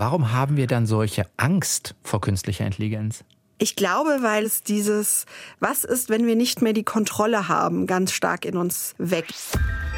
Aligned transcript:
Warum 0.00 0.32
haben 0.32 0.56
wir 0.56 0.68
dann 0.68 0.86
solche 0.86 1.26
Angst 1.36 1.96
vor 2.04 2.20
künstlicher 2.20 2.64
Intelligenz? 2.64 3.24
Ich 3.58 3.74
glaube, 3.74 4.18
weil 4.20 4.44
es 4.44 4.62
dieses, 4.62 5.26
was 5.58 5.82
ist, 5.82 6.08
wenn 6.08 6.24
wir 6.24 6.36
nicht 6.36 6.62
mehr 6.62 6.72
die 6.72 6.84
Kontrolle 6.84 7.48
haben, 7.48 7.88
ganz 7.88 8.12
stark 8.12 8.44
in 8.44 8.56
uns 8.56 8.94
weckt. 8.98 9.34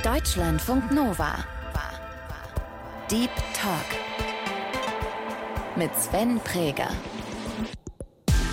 Deutschlandfunk 0.02 0.90
Nova. 0.90 1.44
Deep 3.10 3.28
Talk. 3.52 3.84
Mit 5.76 5.94
Sven 5.94 6.40
Präger. 6.40 6.88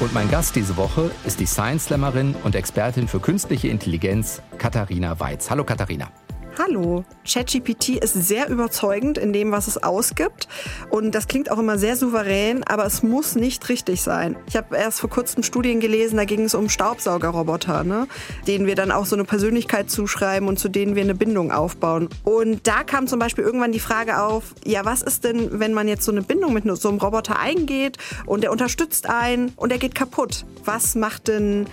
Und 0.02 0.14
mein 0.14 0.30
Gast 0.30 0.54
diese 0.54 0.76
Woche 0.76 1.12
ist 1.26 1.40
die 1.40 1.46
Science 1.46 1.86
Slammerin 1.86 2.36
und 2.44 2.56
Expertin 2.56 3.08
für 3.08 3.22
künstliche 3.22 3.70
Intelligenz, 3.70 4.42
Katharina 4.58 5.18
Weiz. 5.22 5.50
Hallo 5.50 5.64
Katharina. 5.64 6.12
Hallo. 6.60 7.06
ChatGPT 7.24 7.90
ist 7.90 8.14
sehr 8.14 8.50
überzeugend 8.50 9.20
in 9.20 9.32
dem, 9.32 9.52
was 9.52 9.68
es 9.68 9.84
ausgibt. 9.84 10.48
Und 10.90 11.14
das 11.14 11.28
klingt 11.28 11.52
auch 11.52 11.60
immer 11.60 11.78
sehr 11.78 11.96
souverän, 11.96 12.64
aber 12.64 12.86
es 12.86 13.04
muss 13.04 13.36
nicht 13.36 13.70
richtig 13.70 14.02
sein. 14.02 14.36
Ich 14.48 14.56
habe 14.56 14.76
erst 14.76 15.00
vor 15.00 15.10
kurzem 15.10 15.44
Studien 15.44 15.80
gelesen, 15.80 16.18
da 16.18 16.26
ging 16.26 16.42
es 16.42 16.56
um 16.56 16.68
Staubsaugerroboter, 16.68 17.84
ne? 17.84 18.08
denen 18.48 18.66
wir 18.66 18.74
dann 18.74 18.92
auch 18.92 19.06
so 19.06 19.16
eine 19.16 19.24
Persönlichkeit 19.24 19.92
zuschreiben 19.92 20.48
und 20.48 20.58
zu 20.58 20.68
denen 20.68 20.96
wir 20.96 21.04
eine 21.04 21.14
Bindung 21.14 21.52
aufbauen. 21.52 22.10
Und 22.24 22.66
da 22.66 22.84
kam 22.84 23.06
zum 23.06 23.20
Beispiel 23.20 23.44
irgendwann 23.44 23.72
die 23.72 23.80
Frage 23.80 24.20
auf, 24.20 24.56
ja, 24.66 24.84
was 24.84 25.04
ist 25.04 25.26
denn, 25.26 25.60
wenn 25.60 25.74
man 25.74 25.88
jetzt 25.88 26.06
so 26.06 26.12
eine 26.12 26.24
Bindung 26.24 26.54
mit 26.54 26.64
so 26.78 26.90
einem 26.90 26.98
Roboter 26.98 27.38
eingeht 27.38 27.98
und 28.26 28.42
der 28.42 28.52
unterstützt 28.52 29.08
einen 29.08 29.54
und 29.58 29.70
der 29.70 29.78
geht 29.78 29.94
kaputt? 29.94 30.46
Was 30.66 30.96
macht 30.96 31.28
denn 31.28 31.68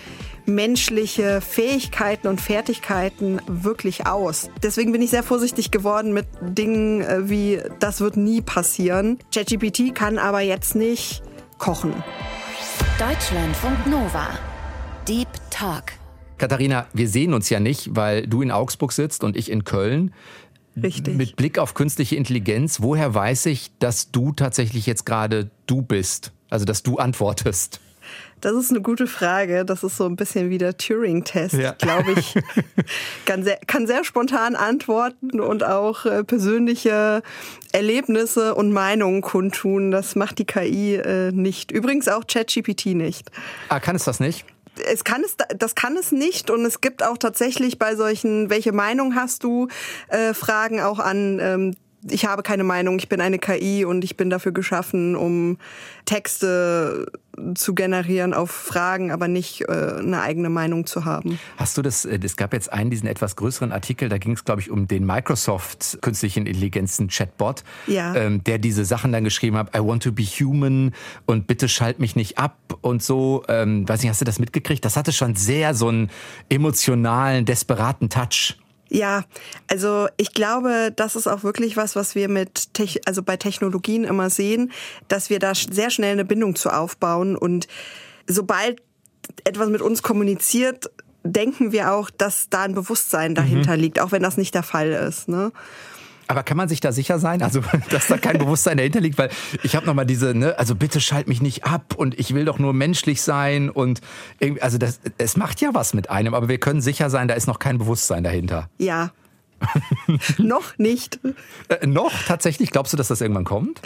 menschliche 0.46 1.40
Fähigkeiten 1.40 2.28
und 2.28 2.40
Fertigkeiten 2.40 3.40
wirklich 3.46 4.06
aus. 4.06 4.50
Deswegen 4.62 4.92
bin 4.92 5.02
ich 5.02 5.10
sehr 5.10 5.22
vorsichtig 5.22 5.70
geworden 5.70 6.12
mit 6.12 6.26
Dingen 6.40 7.00
äh, 7.00 7.28
wie, 7.28 7.60
das 7.80 8.00
wird 8.00 8.16
nie 8.16 8.40
passieren. 8.40 9.18
ChatGPT 9.32 9.94
kann 9.94 10.18
aber 10.18 10.40
jetzt 10.40 10.74
nicht 10.74 11.22
kochen. 11.58 11.92
Deutschlandfunk 12.98 13.86
Nova. 13.86 14.38
Deep 15.08 15.28
Talk. 15.50 15.92
Katharina, 16.38 16.86
wir 16.92 17.08
sehen 17.08 17.32
uns 17.34 17.48
ja 17.50 17.60
nicht, 17.60 17.94
weil 17.94 18.26
du 18.26 18.42
in 18.42 18.50
Augsburg 18.50 18.92
sitzt 18.92 19.24
und 19.24 19.36
ich 19.36 19.50
in 19.50 19.64
Köln. 19.64 20.12
Richtig. 20.80 21.16
Mit 21.16 21.36
Blick 21.36 21.58
auf 21.58 21.74
künstliche 21.74 22.16
Intelligenz, 22.16 22.82
woher 22.82 23.14
weiß 23.14 23.46
ich, 23.46 23.70
dass 23.78 24.10
du 24.10 24.32
tatsächlich 24.32 24.86
jetzt 24.86 25.06
gerade 25.06 25.50
du 25.66 25.82
bist? 25.82 26.32
Also, 26.50 26.64
dass 26.64 26.82
du 26.82 26.98
antwortest? 26.98 27.80
Das 28.40 28.52
ist 28.54 28.70
eine 28.70 28.82
gute 28.82 29.06
Frage. 29.06 29.64
Das 29.64 29.82
ist 29.82 29.96
so 29.96 30.04
ein 30.04 30.16
bisschen 30.16 30.50
wie 30.50 30.58
der 30.58 30.76
Turing-Test, 30.76 31.54
ja. 31.54 31.72
glaube 31.72 32.12
ich. 32.12 32.34
kann, 33.24 33.42
sehr, 33.42 33.58
kann 33.66 33.86
sehr 33.86 34.04
spontan 34.04 34.56
antworten 34.56 35.40
und 35.40 35.64
auch 35.64 36.04
äh, 36.04 36.24
persönliche 36.24 37.22
Erlebnisse 37.72 38.54
und 38.54 38.72
Meinungen 38.72 39.22
kundtun. 39.22 39.90
Das 39.90 40.14
macht 40.14 40.38
die 40.38 40.44
KI 40.44 40.96
äh, 40.96 41.32
nicht. 41.32 41.72
Übrigens 41.72 42.08
auch 42.08 42.26
ChatGPT 42.26 42.86
nicht. 42.86 43.30
Ah, 43.68 43.80
kann 43.80 43.96
es 43.96 44.04
das 44.04 44.20
nicht? 44.20 44.44
es 44.86 45.04
kann 45.04 45.22
es, 45.22 45.36
das 45.56 45.74
kann 45.74 45.96
es 45.96 46.12
nicht 46.12 46.50
und 46.50 46.64
es 46.64 46.80
gibt 46.80 47.04
auch 47.04 47.18
tatsächlich 47.18 47.78
bei 47.78 47.94
solchen, 47.94 48.50
welche 48.50 48.72
Meinung 48.72 49.14
hast 49.14 49.44
du, 49.44 49.68
äh, 50.08 50.34
Fragen 50.34 50.80
auch 50.80 50.98
an 50.98 51.38
ähm, 51.40 51.76
ich 52.10 52.26
habe 52.26 52.42
keine 52.42 52.64
Meinung, 52.64 52.98
ich 52.98 53.08
bin 53.08 53.20
eine 53.20 53.38
KI 53.38 53.84
und 53.84 54.04
ich 54.04 54.16
bin 54.16 54.30
dafür 54.30 54.52
geschaffen, 54.52 55.16
um 55.16 55.58
Texte 56.04 57.06
zu 57.54 57.74
generieren 57.74 58.34
auf 58.34 58.50
Fragen, 58.50 59.10
aber 59.10 59.28
nicht 59.28 59.62
äh, 59.62 59.96
eine 59.98 60.20
eigene 60.20 60.50
Meinung 60.50 60.86
zu 60.86 61.04
haben. 61.04 61.38
Hast 61.56 61.76
du 61.76 61.82
das, 61.82 62.04
äh, 62.04 62.18
es 62.22 62.36
gab 62.36 62.52
jetzt 62.52 62.72
einen, 62.72 62.90
diesen 62.90 63.08
etwas 63.08 63.36
größeren 63.36 63.72
Artikel, 63.72 64.08
da 64.08 64.18
ging 64.18 64.32
es, 64.32 64.44
glaube 64.44 64.60
ich, 64.60 64.70
um 64.70 64.86
den 64.86 65.04
Microsoft 65.04 65.98
künstlichen 66.00 66.46
Intelligenzen 66.46 67.08
Chatbot, 67.08 67.64
ja. 67.86 68.14
ähm, 68.14 68.44
der 68.44 68.58
diese 68.58 68.84
Sachen 68.84 69.12
dann 69.12 69.24
geschrieben 69.24 69.56
hat, 69.56 69.74
I 69.76 69.80
want 69.80 70.02
to 70.02 70.12
be 70.12 70.22
human 70.22 70.94
und 71.26 71.46
bitte 71.46 71.68
schalt 71.68 71.98
mich 71.98 72.14
nicht 72.16 72.38
ab 72.38 72.56
und 72.82 73.02
so. 73.02 73.42
Ähm, 73.48 73.88
weiß 73.88 74.02
nicht, 74.02 74.10
hast 74.10 74.20
du 74.20 74.24
das 74.24 74.38
mitgekriegt? 74.38 74.84
Das 74.84 74.96
hatte 74.96 75.12
schon 75.12 75.34
sehr 75.34 75.74
so 75.74 75.88
einen 75.88 76.10
emotionalen, 76.48 77.44
desperaten 77.44 78.10
Touch. 78.10 78.56
Ja, 78.90 79.24
also 79.68 80.08
ich 80.16 80.32
glaube, 80.34 80.92
das 80.94 81.16
ist 81.16 81.26
auch 81.26 81.42
wirklich 81.42 81.76
was, 81.76 81.96
was 81.96 82.14
wir 82.14 82.28
mit, 82.28 82.68
also 83.06 83.22
bei 83.22 83.36
Technologien 83.36 84.04
immer 84.04 84.30
sehen, 84.30 84.72
dass 85.08 85.30
wir 85.30 85.38
da 85.38 85.54
sehr 85.54 85.90
schnell 85.90 86.12
eine 86.12 86.24
Bindung 86.24 86.54
zu 86.54 86.70
aufbauen 86.70 87.36
und 87.36 87.66
sobald 88.26 88.82
etwas 89.44 89.68
mit 89.68 89.80
uns 89.80 90.02
kommuniziert, 90.02 90.90
denken 91.22 91.72
wir 91.72 91.92
auch, 91.92 92.10
dass 92.10 92.50
da 92.50 92.62
ein 92.62 92.74
Bewusstsein 92.74 93.34
dahinter 93.34 93.76
mhm. 93.76 93.82
liegt, 93.82 94.00
auch 94.00 94.12
wenn 94.12 94.22
das 94.22 94.36
nicht 94.36 94.54
der 94.54 94.62
Fall 94.62 94.90
ist. 94.90 95.28
Ne? 95.28 95.52
Aber 96.26 96.42
kann 96.42 96.56
man 96.56 96.68
sich 96.68 96.80
da 96.80 96.92
sicher 96.92 97.18
sein, 97.18 97.42
also 97.42 97.62
dass 97.90 98.06
da 98.06 98.18
kein 98.18 98.38
Bewusstsein 98.38 98.76
dahinter 98.76 99.00
liegt? 99.00 99.18
Weil 99.18 99.30
ich 99.62 99.76
habe 99.76 99.86
nochmal 99.86 100.06
diese, 100.06 100.34
ne, 100.34 100.58
also 100.58 100.74
bitte 100.74 101.00
schalt 101.00 101.28
mich 101.28 101.42
nicht 101.42 101.64
ab 101.64 101.94
und 101.96 102.18
ich 102.18 102.34
will 102.34 102.44
doch 102.44 102.58
nur 102.58 102.72
menschlich 102.72 103.22
sein 103.22 103.70
und 103.70 104.00
irgendwie, 104.38 104.62
also 104.62 104.78
das, 104.78 105.00
es 105.18 105.36
macht 105.36 105.60
ja 105.60 105.74
was 105.74 105.94
mit 105.94 106.10
einem, 106.10 106.34
aber 106.34 106.48
wir 106.48 106.58
können 106.58 106.80
sicher 106.80 107.10
sein, 107.10 107.28
da 107.28 107.34
ist 107.34 107.46
noch 107.46 107.58
kein 107.58 107.78
Bewusstsein 107.78 108.24
dahinter. 108.24 108.68
Ja. 108.78 109.12
noch 110.38 110.76
nicht. 110.78 111.20
Äh, 111.68 111.86
noch 111.86 112.12
tatsächlich? 112.26 112.70
Glaubst 112.70 112.92
du, 112.92 112.96
dass 112.96 113.08
das 113.08 113.20
irgendwann 113.20 113.44
kommt? 113.44 113.80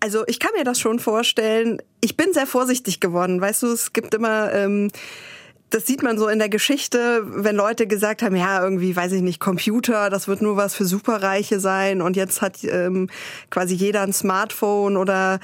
Also 0.00 0.24
ich 0.26 0.38
kann 0.38 0.50
mir 0.56 0.64
das 0.64 0.78
schon 0.78 0.98
vorstellen. 0.98 1.78
Ich 2.00 2.16
bin 2.16 2.32
sehr 2.32 2.46
vorsichtig 2.46 3.00
geworden. 3.00 3.40
Weißt 3.40 3.62
du, 3.62 3.68
es 3.68 3.92
gibt 3.92 4.14
immer 4.14 4.52
ähm, 4.52 4.90
das 5.74 5.86
sieht 5.86 6.04
man 6.04 6.18
so 6.18 6.28
in 6.28 6.38
der 6.38 6.48
Geschichte, 6.48 7.24
wenn 7.26 7.56
Leute 7.56 7.88
gesagt 7.88 8.22
haben, 8.22 8.36
ja, 8.36 8.62
irgendwie, 8.62 8.94
weiß 8.94 9.10
ich 9.10 9.22
nicht, 9.22 9.40
Computer, 9.40 10.08
das 10.08 10.28
wird 10.28 10.40
nur 10.40 10.56
was 10.56 10.72
für 10.76 10.84
Superreiche 10.84 11.58
sein. 11.58 12.00
Und 12.00 12.16
jetzt 12.16 12.42
hat 12.42 12.62
ähm, 12.62 13.10
quasi 13.50 13.74
jeder 13.74 14.02
ein 14.02 14.12
Smartphone 14.12 14.96
oder 14.96 15.40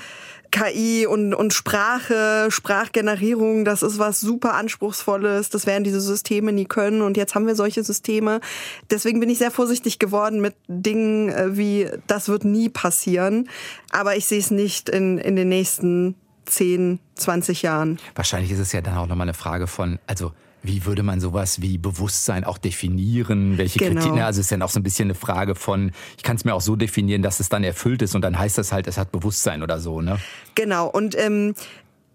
KI 0.53 1.05
und, 1.07 1.35
und 1.35 1.53
Sprache, 1.53 2.47
Sprachgenerierung, 2.49 3.65
das 3.65 3.83
ist 3.83 3.99
was 3.99 4.21
super 4.21 4.55
anspruchsvolles, 4.55 5.51
das 5.51 5.67
werden 5.67 5.83
diese 5.83 6.01
Systeme 6.01 6.53
nie 6.53 6.65
können. 6.65 7.03
Und 7.03 7.17
jetzt 7.17 7.35
haben 7.35 7.49
wir 7.49 7.57
solche 7.57 7.83
Systeme. 7.83 8.41
Deswegen 8.89 9.19
bin 9.19 9.31
ich 9.31 9.39
sehr 9.39 9.51
vorsichtig 9.51 9.99
geworden 9.99 10.41
mit 10.41 10.55
Dingen 10.69 11.29
äh, 11.31 11.57
wie, 11.57 11.89
das 12.07 12.29
wird 12.29 12.45
nie 12.45 12.69
passieren, 12.69 13.49
aber 13.91 14.17
ich 14.17 14.27
sehe 14.27 14.39
es 14.39 14.53
nicht 14.53 14.89
in, 14.89 15.19
in 15.19 15.35
den 15.35 15.49
nächsten 15.49 16.15
10, 16.47 16.99
20 17.17 17.63
Jahren. 17.63 17.99
Wahrscheinlich 18.15 18.51
ist 18.51 18.59
es 18.59 18.73
ja 18.73 18.81
dann 18.81 18.97
auch 18.97 19.07
nochmal 19.07 19.27
eine 19.27 19.35
Frage 19.35 19.67
von, 19.67 19.99
also 20.07 20.33
wie 20.63 20.85
würde 20.85 21.03
man 21.03 21.21
sowas 21.21 21.63
wie 21.63 21.79
Bewusstsein 21.79 22.45
auch 22.45 22.59
definieren? 22.59 23.57
Welche 23.57 23.79
genau. 23.79 24.01
Kriterien? 24.01 24.25
Also 24.25 24.41
es 24.41 24.51
ist 24.51 24.59
ja 24.59 24.65
auch 24.65 24.71
so 24.71 24.81
ein 24.81 24.83
bisschen 24.83 25.07
eine 25.07 25.15
Frage 25.15 25.55
von, 25.55 25.93
ich 26.17 26.23
kann 26.23 26.37
es 26.37 26.45
mir 26.45 26.55
auch 26.55 26.61
so 26.61 26.77
definieren, 26.77 27.23
dass 27.23 27.41
es 27.41 27.49
dann 27.49 27.65
erfüllt 27.65 28.03
ist 28.03 28.15
und 28.15 28.23
dann 28.23 28.39
heißt 28.39 28.59
das 28.59 28.73
halt, 28.73 28.87
es 28.87 28.99
hat 28.99 29.13
Bewusstsein 29.13 29.63
oder 29.63 29.81
so, 29.81 30.01
ne? 30.01 30.19
Genau. 30.55 30.89
Und 30.89 31.17
ähm, 31.19 31.55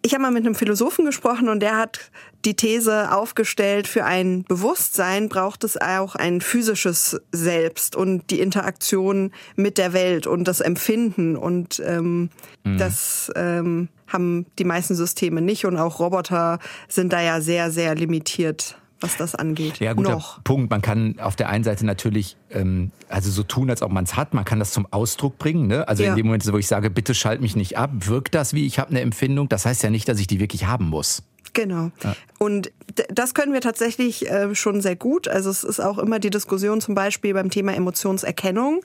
ich 0.05 0.13
habe 0.13 0.21
mal 0.21 0.31
mit 0.31 0.45
einem 0.45 0.53
Philosophen 0.53 1.05
gesprochen 1.05 1.49
und 1.49 1.61
der 1.61 1.77
hat 1.77 2.11
die 2.45 2.55
These 2.55 3.11
aufgestellt, 3.11 3.87
für 3.87 4.05
ein 4.05 4.43
Bewusstsein 4.43 5.29
braucht 5.29 5.63
es 5.63 5.81
auch 5.81 6.15
ein 6.15 6.41
physisches 6.41 7.19
Selbst 7.31 7.95
und 7.95 8.29
die 8.29 8.39
Interaktion 8.39 9.31
mit 9.55 9.79
der 9.79 9.93
Welt 9.93 10.27
und 10.27 10.43
das 10.47 10.61
Empfinden. 10.61 11.35
Und 11.35 11.81
ähm, 11.83 12.29
mhm. 12.63 12.77
das 12.77 13.31
ähm, 13.35 13.89
haben 14.07 14.45
die 14.59 14.65
meisten 14.65 14.95
Systeme 14.95 15.41
nicht 15.41 15.65
und 15.65 15.77
auch 15.77 15.99
Roboter 15.99 16.59
sind 16.87 17.13
da 17.13 17.21
ja 17.21 17.41
sehr, 17.41 17.71
sehr 17.71 17.95
limitiert 17.95 18.77
was 19.01 19.17
das 19.17 19.35
angeht. 19.35 19.79
Ja, 19.79 19.93
guter 19.93 20.11
Noch. 20.11 20.43
Punkt. 20.43 20.69
Man 20.71 20.81
kann 20.81 21.19
auf 21.19 21.35
der 21.35 21.49
einen 21.49 21.63
Seite 21.63 21.85
natürlich 21.85 22.37
ähm, 22.49 22.91
also 23.09 23.29
so 23.29 23.43
tun, 23.43 23.69
als 23.69 23.81
ob 23.81 23.91
man 23.91 24.05
es 24.05 24.15
hat. 24.15 24.33
Man 24.33 24.45
kann 24.45 24.59
das 24.59 24.71
zum 24.71 24.87
Ausdruck 24.91 25.37
bringen. 25.37 25.67
Ne? 25.67 25.87
Also 25.87 26.03
ja. 26.03 26.11
in 26.11 26.15
dem 26.15 26.25
Moment, 26.25 26.51
wo 26.51 26.57
ich 26.57 26.67
sage, 26.67 26.89
bitte 26.89 27.13
schalt 27.13 27.41
mich 27.41 27.55
nicht 27.55 27.77
ab, 27.77 27.91
wirkt 27.93 28.35
das 28.35 28.53
wie 28.53 28.65
ich 28.65 28.79
habe 28.79 28.91
eine 28.91 29.01
Empfindung. 29.01 29.49
Das 29.49 29.65
heißt 29.65 29.83
ja 29.83 29.89
nicht, 29.89 30.07
dass 30.07 30.19
ich 30.19 30.27
die 30.27 30.39
wirklich 30.39 30.65
haben 30.65 30.89
muss. 30.89 31.23
Genau. 31.53 31.91
Ja. 32.03 32.15
Und 32.39 32.71
das 33.09 33.33
können 33.33 33.53
wir 33.53 33.61
tatsächlich 33.61 34.29
äh, 34.29 34.53
schon 34.55 34.81
sehr 34.81 34.95
gut. 34.95 35.27
Also 35.27 35.49
es 35.49 35.63
ist 35.63 35.79
auch 35.79 35.97
immer 35.97 36.19
die 36.19 36.29
Diskussion 36.29 36.81
zum 36.81 36.95
Beispiel 36.95 37.33
beim 37.33 37.49
Thema 37.49 37.73
Emotionserkennung. 37.73 38.81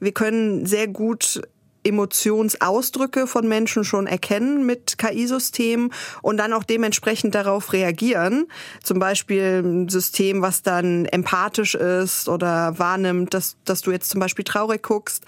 Wir 0.00 0.12
können 0.12 0.64
sehr 0.66 0.88
gut 0.88 1.42
Emotionsausdrücke 1.88 3.26
von 3.26 3.48
Menschen 3.48 3.84
schon 3.84 4.06
erkennen 4.06 4.66
mit 4.66 4.98
KI-Systemen 4.98 5.92
und 6.22 6.36
dann 6.36 6.52
auch 6.52 6.64
dementsprechend 6.64 7.34
darauf 7.34 7.72
reagieren. 7.72 8.46
Zum 8.82 8.98
Beispiel 8.98 9.62
ein 9.64 9.88
System, 9.88 10.42
was 10.42 10.62
dann 10.62 11.06
empathisch 11.06 11.74
ist 11.74 12.28
oder 12.28 12.78
wahrnimmt, 12.78 13.34
dass, 13.34 13.56
dass 13.64 13.80
du 13.80 13.90
jetzt 13.90 14.10
zum 14.10 14.20
Beispiel 14.20 14.44
traurig 14.44 14.82
guckst. 14.82 15.24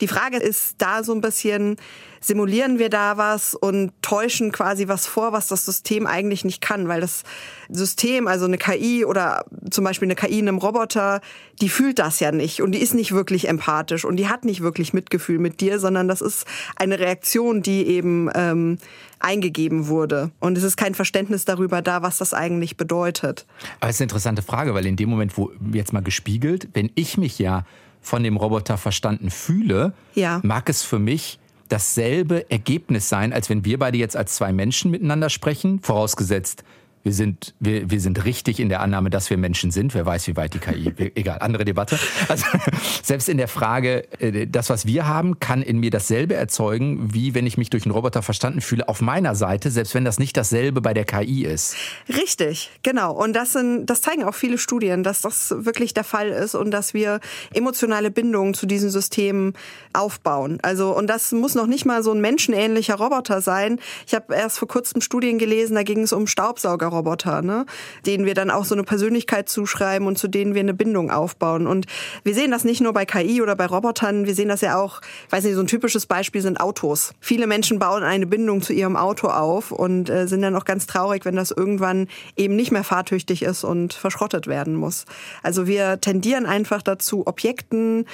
Die 0.00 0.08
Frage 0.08 0.38
ist 0.38 0.76
da 0.78 1.04
so 1.04 1.12
ein 1.12 1.20
bisschen, 1.20 1.76
simulieren 2.20 2.78
wir 2.78 2.88
da 2.88 3.16
was 3.16 3.54
und 3.54 3.92
täuschen 4.02 4.52
quasi 4.52 4.88
was 4.88 5.06
vor, 5.06 5.32
was 5.32 5.48
das 5.48 5.64
System 5.64 6.06
eigentlich 6.06 6.44
nicht 6.44 6.60
kann, 6.60 6.88
weil 6.88 7.00
das 7.00 7.22
System, 7.68 8.26
also 8.26 8.46
eine 8.46 8.58
KI 8.58 9.04
oder 9.04 9.44
zum 9.70 9.84
Beispiel 9.84 10.06
eine 10.06 10.14
KI 10.14 10.38
in 10.38 10.48
einem 10.48 10.58
Roboter, 10.58 11.20
die 11.60 11.68
fühlt 11.68 11.98
das 11.98 12.20
ja 12.20 12.32
nicht 12.32 12.62
und 12.62 12.72
die 12.72 12.80
ist 12.80 12.94
nicht 12.94 13.12
wirklich 13.12 13.48
empathisch 13.48 14.04
und 14.04 14.16
die 14.16 14.28
hat 14.28 14.44
nicht 14.44 14.60
wirklich 14.60 14.92
Mitgefühl 14.92 15.38
mit 15.38 15.60
dir, 15.60 15.78
sondern 15.78 16.08
das 16.08 16.20
ist 16.20 16.46
eine 16.76 16.98
Reaktion, 16.98 17.62
die 17.62 17.86
eben 17.86 18.30
ähm, 18.34 18.78
eingegeben 19.18 19.88
wurde. 19.88 20.30
Und 20.40 20.56
es 20.56 20.64
ist 20.64 20.76
kein 20.76 20.94
Verständnis 20.94 21.44
darüber 21.44 21.82
da, 21.82 22.02
was 22.02 22.18
das 22.18 22.34
eigentlich 22.34 22.76
bedeutet. 22.76 23.46
Aber 23.80 23.90
es 23.90 23.96
ist 23.96 24.00
eine 24.00 24.06
interessante 24.06 24.42
Frage, 24.42 24.74
weil 24.74 24.86
in 24.86 24.96
dem 24.96 25.10
Moment, 25.10 25.36
wo 25.36 25.52
jetzt 25.72 25.92
mal 25.92 26.02
gespiegelt, 26.02 26.68
wenn 26.72 26.90
ich 26.94 27.18
mich 27.18 27.38
ja 27.38 27.64
von 28.00 28.22
dem 28.22 28.36
Roboter 28.36 28.78
verstanden 28.78 29.30
fühle, 29.30 29.92
ja. 30.14 30.40
mag 30.42 30.68
es 30.68 30.82
für 30.82 30.98
mich 30.98 31.38
dasselbe 31.68 32.50
Ergebnis 32.50 33.08
sein, 33.08 33.32
als 33.32 33.48
wenn 33.48 33.64
wir 33.64 33.78
beide 33.78 33.98
jetzt 33.98 34.16
als 34.16 34.34
zwei 34.34 34.52
Menschen 34.52 34.90
miteinander 34.90 35.30
sprechen, 35.30 35.80
vorausgesetzt, 35.80 36.64
wir 37.02 37.14
sind, 37.14 37.54
wir, 37.60 37.90
wir 37.90 38.00
sind 38.00 38.24
richtig 38.26 38.60
in 38.60 38.68
der 38.68 38.80
Annahme, 38.80 39.08
dass 39.08 39.30
wir 39.30 39.38
Menschen 39.38 39.70
sind. 39.70 39.94
Wer 39.94 40.04
weiß, 40.04 40.26
wie 40.26 40.36
weit 40.36 40.52
die 40.52 40.58
KI, 40.58 40.92
egal, 41.14 41.38
andere 41.40 41.64
Debatte. 41.64 41.98
Also 42.28 42.44
selbst 43.02 43.28
in 43.30 43.38
der 43.38 43.48
Frage, 43.48 44.04
äh, 44.20 44.46
das, 44.46 44.68
was 44.68 44.84
wir 44.84 45.06
haben, 45.06 45.40
kann 45.40 45.62
in 45.62 45.78
mir 45.78 45.90
dasselbe 45.90 46.34
erzeugen, 46.34 47.14
wie 47.14 47.34
wenn 47.34 47.46
ich 47.46 47.56
mich 47.56 47.70
durch 47.70 47.84
einen 47.84 47.92
Roboter 47.92 48.20
verstanden 48.20 48.60
fühle 48.60 48.86
auf 48.86 49.00
meiner 49.00 49.34
Seite, 49.34 49.70
selbst 49.70 49.94
wenn 49.94 50.04
das 50.04 50.18
nicht 50.18 50.36
dasselbe 50.36 50.82
bei 50.82 50.92
der 50.92 51.06
KI 51.06 51.46
ist. 51.46 51.74
Richtig, 52.08 52.70
genau. 52.82 53.12
Und 53.14 53.32
das 53.32 53.54
sind, 53.54 53.86
das 53.86 54.02
zeigen 54.02 54.24
auch 54.24 54.34
viele 54.34 54.58
Studien, 54.58 55.02
dass 55.02 55.22
das 55.22 55.54
wirklich 55.56 55.94
der 55.94 56.04
Fall 56.04 56.28
ist 56.28 56.54
und 56.54 56.70
dass 56.70 56.92
wir 56.92 57.20
emotionale 57.54 58.10
Bindungen 58.10 58.52
zu 58.52 58.66
diesen 58.66 58.90
Systemen 58.90 59.54
aufbauen. 59.94 60.58
Also, 60.62 60.94
und 60.94 61.06
das 61.06 61.32
muss 61.32 61.54
noch 61.54 61.66
nicht 61.66 61.86
mal 61.86 62.02
so 62.02 62.12
ein 62.12 62.20
menschenähnlicher 62.20 62.96
Roboter 62.96 63.40
sein. 63.40 63.80
Ich 64.06 64.14
habe 64.14 64.34
erst 64.34 64.58
vor 64.58 64.68
kurzem 64.68 65.00
Studien 65.00 65.38
gelesen, 65.38 65.76
da 65.76 65.82
ging 65.82 66.02
es 66.02 66.12
um 66.12 66.26
Staubsauger 66.26 66.89
Roboter, 66.90 67.42
ne? 67.42 67.66
denen 68.06 68.24
wir 68.26 68.34
dann 68.34 68.50
auch 68.50 68.64
so 68.64 68.74
eine 68.74 68.84
Persönlichkeit 68.84 69.48
zuschreiben 69.48 70.06
und 70.06 70.18
zu 70.18 70.28
denen 70.28 70.54
wir 70.54 70.60
eine 70.60 70.74
Bindung 70.74 71.10
aufbauen. 71.10 71.66
Und 71.66 71.86
wir 72.24 72.34
sehen 72.34 72.50
das 72.50 72.64
nicht 72.64 72.80
nur 72.80 72.92
bei 72.92 73.06
KI 73.06 73.42
oder 73.42 73.56
bei 73.56 73.66
Robotern, 73.66 74.26
wir 74.26 74.34
sehen 74.34 74.48
das 74.48 74.60
ja 74.60 74.76
auch, 74.76 75.00
ich 75.26 75.32
weiß 75.32 75.44
nicht, 75.44 75.54
so 75.54 75.60
ein 75.60 75.66
typisches 75.66 76.06
Beispiel 76.06 76.42
sind 76.42 76.60
Autos. 76.60 77.14
Viele 77.20 77.46
Menschen 77.46 77.78
bauen 77.78 78.02
eine 78.02 78.26
Bindung 78.26 78.62
zu 78.62 78.72
ihrem 78.72 78.96
Auto 78.96 79.28
auf 79.28 79.70
und 79.72 80.10
äh, 80.10 80.26
sind 80.26 80.42
dann 80.42 80.56
auch 80.56 80.64
ganz 80.64 80.86
traurig, 80.86 81.24
wenn 81.24 81.36
das 81.36 81.50
irgendwann 81.50 82.08
eben 82.36 82.56
nicht 82.56 82.70
mehr 82.70 82.84
fahrtüchtig 82.84 83.42
ist 83.42 83.64
und 83.64 83.94
verschrottet 83.94 84.46
werden 84.46 84.74
muss. 84.74 85.04
Also 85.42 85.66
wir 85.66 86.00
tendieren 86.00 86.46
einfach 86.46 86.82
dazu, 86.82 87.26
Objekten 87.26 88.06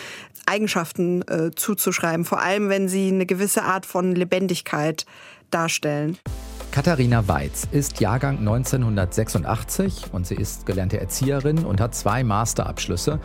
Eigenschaften 0.47 1.23
äh, 1.23 1.51
zuzuschreiben, 1.55 2.25
vor 2.25 2.41
allem 2.41 2.69
wenn 2.69 2.89
sie 2.89 3.09
eine 3.09 3.27
gewisse 3.27 3.65
Art 3.65 3.85
von 3.85 4.15
Lebendigkeit 4.15 5.05
darstellen. 5.51 6.19
Katharina 6.77 7.27
Weiz 7.27 7.67
ist 7.73 8.01
Jahrgang 8.01 8.37
1986 8.41 10.13
und 10.13 10.27
sie 10.27 10.35
ist 10.35 10.67
gelernte 10.67 11.01
Erzieherin 11.01 11.65
und 11.65 11.81
hat 11.81 11.95
zwei 11.95 12.23
Masterabschlüsse, 12.23 13.19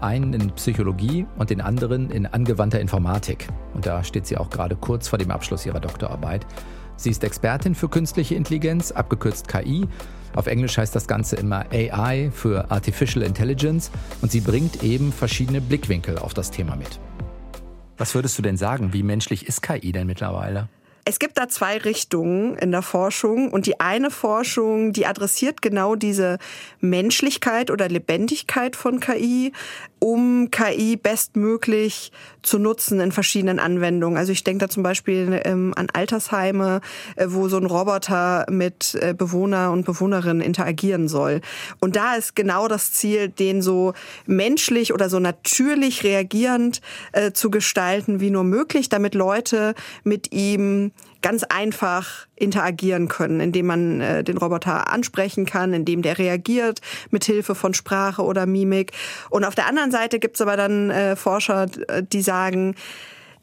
einen 0.00 0.32
in 0.32 0.52
Psychologie 0.52 1.26
und 1.36 1.50
den 1.50 1.60
anderen 1.60 2.12
in 2.12 2.26
angewandter 2.26 2.78
Informatik. 2.78 3.48
Und 3.74 3.86
da 3.86 4.04
steht 4.04 4.28
sie 4.28 4.36
auch 4.36 4.50
gerade 4.50 4.76
kurz 4.76 5.08
vor 5.08 5.18
dem 5.18 5.32
Abschluss 5.32 5.66
ihrer 5.66 5.80
Doktorarbeit. 5.80 6.46
Sie 6.94 7.10
ist 7.10 7.24
Expertin 7.24 7.74
für 7.74 7.88
künstliche 7.88 8.36
Intelligenz, 8.36 8.92
abgekürzt 8.92 9.48
KI. 9.48 9.88
Auf 10.36 10.46
Englisch 10.46 10.78
heißt 10.78 10.94
das 10.94 11.08
Ganze 11.08 11.34
immer 11.34 11.64
AI 11.72 12.30
für 12.32 12.70
Artificial 12.70 13.24
Intelligence 13.24 13.90
und 14.20 14.30
sie 14.30 14.40
bringt 14.40 14.84
eben 14.84 15.12
verschiedene 15.12 15.60
Blickwinkel 15.60 16.18
auf 16.18 16.34
das 16.34 16.52
Thema 16.52 16.76
mit. 16.76 17.00
Was 17.98 18.14
würdest 18.14 18.38
du 18.38 18.42
denn 18.42 18.56
sagen? 18.56 18.92
Wie 18.92 19.02
menschlich 19.02 19.48
ist 19.48 19.60
KI 19.60 19.90
denn 19.90 20.06
mittlerweile? 20.06 20.68
Es 21.04 21.18
gibt 21.18 21.36
da 21.36 21.48
zwei 21.48 21.78
Richtungen 21.78 22.56
in 22.58 22.70
der 22.70 22.82
Forschung 22.82 23.50
und 23.50 23.66
die 23.66 23.80
eine 23.80 24.10
Forschung, 24.10 24.92
die 24.92 25.04
adressiert 25.04 25.60
genau 25.60 25.96
diese 25.96 26.38
Menschlichkeit 26.80 27.72
oder 27.72 27.88
Lebendigkeit 27.88 28.76
von 28.76 29.00
KI, 29.00 29.52
um 30.02 30.50
KI 30.50 30.96
bestmöglich 30.96 32.10
zu 32.42 32.58
nutzen 32.58 32.98
in 32.98 33.12
verschiedenen 33.12 33.60
Anwendungen. 33.60 34.18
Also 34.18 34.32
ich 34.32 34.42
denke 34.42 34.64
da 34.64 34.68
zum 34.68 34.82
Beispiel 34.82 35.40
ähm, 35.44 35.72
an 35.76 35.86
Altersheime, 35.92 36.80
äh, 37.14 37.26
wo 37.28 37.48
so 37.48 37.56
ein 37.56 37.66
Roboter 37.66 38.44
mit 38.50 38.98
äh, 39.00 39.14
Bewohner 39.16 39.70
und 39.70 39.86
Bewohnerinnen 39.86 40.42
interagieren 40.42 41.06
soll. 41.06 41.40
Und 41.78 41.94
da 41.94 42.16
ist 42.16 42.34
genau 42.34 42.66
das 42.66 42.90
Ziel, 42.90 43.28
den 43.28 43.62
so 43.62 43.92
menschlich 44.26 44.92
oder 44.92 45.08
so 45.08 45.20
natürlich 45.20 46.02
reagierend 46.02 46.80
äh, 47.12 47.30
zu 47.30 47.48
gestalten 47.52 48.18
wie 48.18 48.30
nur 48.30 48.42
möglich, 48.42 48.88
damit 48.88 49.14
Leute 49.14 49.76
mit 50.02 50.32
ihm 50.32 50.90
ganz 51.22 51.44
einfach 51.44 52.26
interagieren 52.36 53.08
können, 53.08 53.40
indem 53.40 53.66
man 53.66 54.00
äh, 54.00 54.24
den 54.24 54.36
Roboter 54.36 54.92
ansprechen 54.92 55.46
kann, 55.46 55.72
indem 55.72 56.02
der 56.02 56.18
reagiert 56.18 56.80
mit 57.10 57.24
Hilfe 57.24 57.54
von 57.54 57.74
Sprache 57.74 58.22
oder 58.22 58.46
Mimik. 58.46 58.92
Und 59.30 59.44
auf 59.44 59.54
der 59.54 59.66
anderen 59.66 59.90
Seite 59.90 60.18
gibt's 60.18 60.40
aber 60.40 60.56
dann 60.56 60.90
äh, 60.90 61.16
Forscher, 61.16 61.66
die 61.66 62.22
sagen, 62.22 62.74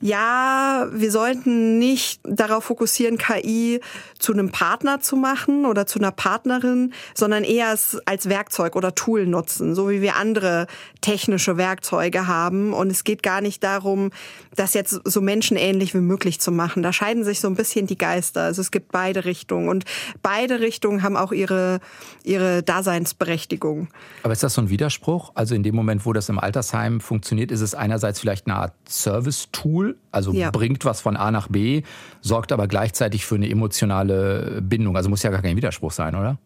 ja, 0.02 0.88
wir 0.92 1.12
sollten 1.12 1.78
nicht 1.78 2.22
darauf 2.24 2.66
fokussieren, 2.66 3.18
KI 3.18 3.82
zu 4.18 4.32
einem 4.32 4.50
Partner 4.50 5.02
zu 5.02 5.18
machen 5.18 5.66
oder 5.66 5.86
zu 5.86 6.00
einer 6.00 6.12
Partnerin, 6.12 6.94
sondern 7.14 7.44
eher 7.44 7.74
es 7.74 7.98
als 8.06 8.30
Werkzeug 8.30 8.76
oder 8.76 8.96
Tool 8.96 9.26
nutzen, 9.26 9.76
so 9.76 9.90
wie 9.90 10.02
wir 10.02 10.16
andere 10.16 10.68
technische 11.02 11.58
Werkzeuge 11.58 12.28
haben. 12.28 12.72
Und 12.74 12.92
es 12.92 13.04
geht 13.04 13.24
gar 13.24 13.42
nicht 13.42 13.64
darum, 13.64 14.12
das 14.56 14.74
jetzt 14.74 15.02
so 15.04 15.22
menschenähnlich 15.22 15.94
wie 15.94 16.00
möglich 16.00 16.40
zu 16.40 16.52
machen. 16.52 16.82
Da 16.82 16.94
scheiden 16.94 17.24
sich 17.24 17.42
so 17.42 17.48
ein 17.48 17.56
bisschen 17.56 17.88
die 17.88 17.98
Geister. 17.98 18.44
Also 18.44 18.62
es 18.62 18.72
gibt 18.72 18.92
beide 18.92 19.26
Richtungen 19.26 19.68
und 19.68 19.84
beide 20.22 20.62
Richtungen 20.62 21.04
haben 21.04 21.18
auch 21.18 21.34
ihre, 21.34 21.80
ihre 22.24 22.64
Daseinsberechtigung. 22.64 23.90
Aber 24.24 24.34
ist 24.34 24.44
das 24.44 24.54
so 24.54 24.62
ein 24.62 24.70
Widerspruch? 24.70 25.32
Also 25.36 25.56
in 25.56 25.64
dem 25.64 25.76
Moment, 25.76 26.06
wo 26.06 26.14
das 26.14 26.30
im 26.30 26.40
Altersheim 26.40 27.02
funktioniert, 27.02 27.52
ist 27.52 27.62
es 27.62 27.76
einerseits 27.76 28.20
vielleicht 28.20 28.48
eine 28.48 28.56
Art 28.56 28.74
Service-Tool, 28.88 29.89
also 30.12 30.32
ja. 30.32 30.52
bringt 30.52 30.86
was 30.86 31.02
von 31.02 31.18
A 31.18 31.32
nach 31.32 31.48
B, 31.48 31.84
sorgt 32.22 32.52
aber 32.52 32.68
gleichzeitig 32.68 33.26
für 33.26 33.36
eine 33.36 33.50
emotionale 33.50 34.62
Bindung. 34.62 34.96
Also 34.96 35.10
muss 35.10 35.24
ja 35.24 35.30
gar 35.30 35.42
kein 35.42 35.58
Widerspruch 35.58 35.92
sein, 35.92 36.16
oder? 36.16 36.38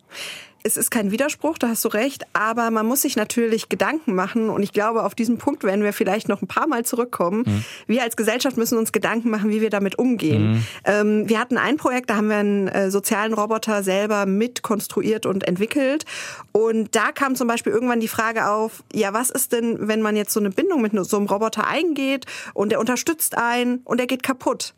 Es 0.64 0.78
ist 0.78 0.92
kein 0.92 1.12
Widerspruch, 1.12 1.58
da 1.58 1.68
hast 1.68 1.84
du 1.84 1.90
recht, 1.90 2.24
aber 2.32 2.72
man 2.72 2.86
muss 2.86 3.02
sich 3.02 3.18
natürlich 3.18 3.68
Gedanken 3.68 4.16
machen 4.16 4.50
und 4.50 4.64
ich 4.64 4.72
glaube, 4.72 5.04
auf 5.04 5.14
diesen 5.14 5.38
Punkt 5.38 5.64
werden 5.66 5.84
wir 5.84 5.92
vielleicht 5.92 6.30
noch 6.30 6.42
ein 6.42 6.48
paar 6.48 6.68
Mal 6.68 6.86
zurückkommen. 6.86 7.44
Mhm. 7.46 7.66
Wir 7.88 8.04
als 8.04 8.16
Gesellschaft 8.16 8.56
müssen 8.56 8.78
uns 8.78 8.94
Gedanken 8.94 9.30
machen, 9.30 9.50
wie 9.50 9.60
wir 9.60 9.70
damit 9.70 10.00
umgehen. 10.00 10.52
Mhm. 10.54 10.64
Ähm, 10.86 11.30
wir 11.30 11.40
hatten 11.40 11.58
ein 11.58 11.76
Projekt, 11.76 12.10
da 12.10 12.16
haben 12.16 12.30
wir 12.30 12.38
einen 12.38 12.68
äh, 12.70 12.90
sozialen 12.90 13.34
Roboter 13.34 13.84
selber 13.84 14.26
mit 14.26 14.64
konstruiert 14.64 15.26
und 15.26 15.46
entwickelt 15.46 16.06
und 16.54 16.96
da 16.96 17.12
kam 17.12 17.36
zum 17.36 17.48
Beispiel 17.48 17.74
irgendwann 17.74 18.00
die 18.00 18.08
Frage 18.08 18.48
auf, 18.48 18.84
ja, 18.94 19.14
was 19.14 19.30
ist 19.30 19.52
denn, 19.52 19.88
wenn 19.88 20.02
man 20.02 20.16
jetzt 20.16 20.32
so 20.32 20.40
eine 20.40 20.50
Bindung 20.50 20.82
mit 20.82 20.94
so 21.06 21.18
einem 21.18 21.26
Roboter 21.26 21.68
eingeht 21.68 22.26
und 22.54 22.72
der 22.72 22.80
unterstützt 22.80 23.38
einen 23.38 23.80
und 23.84 24.00
der 24.00 24.08
geht 24.08 24.24
kaputt? 24.24 24.74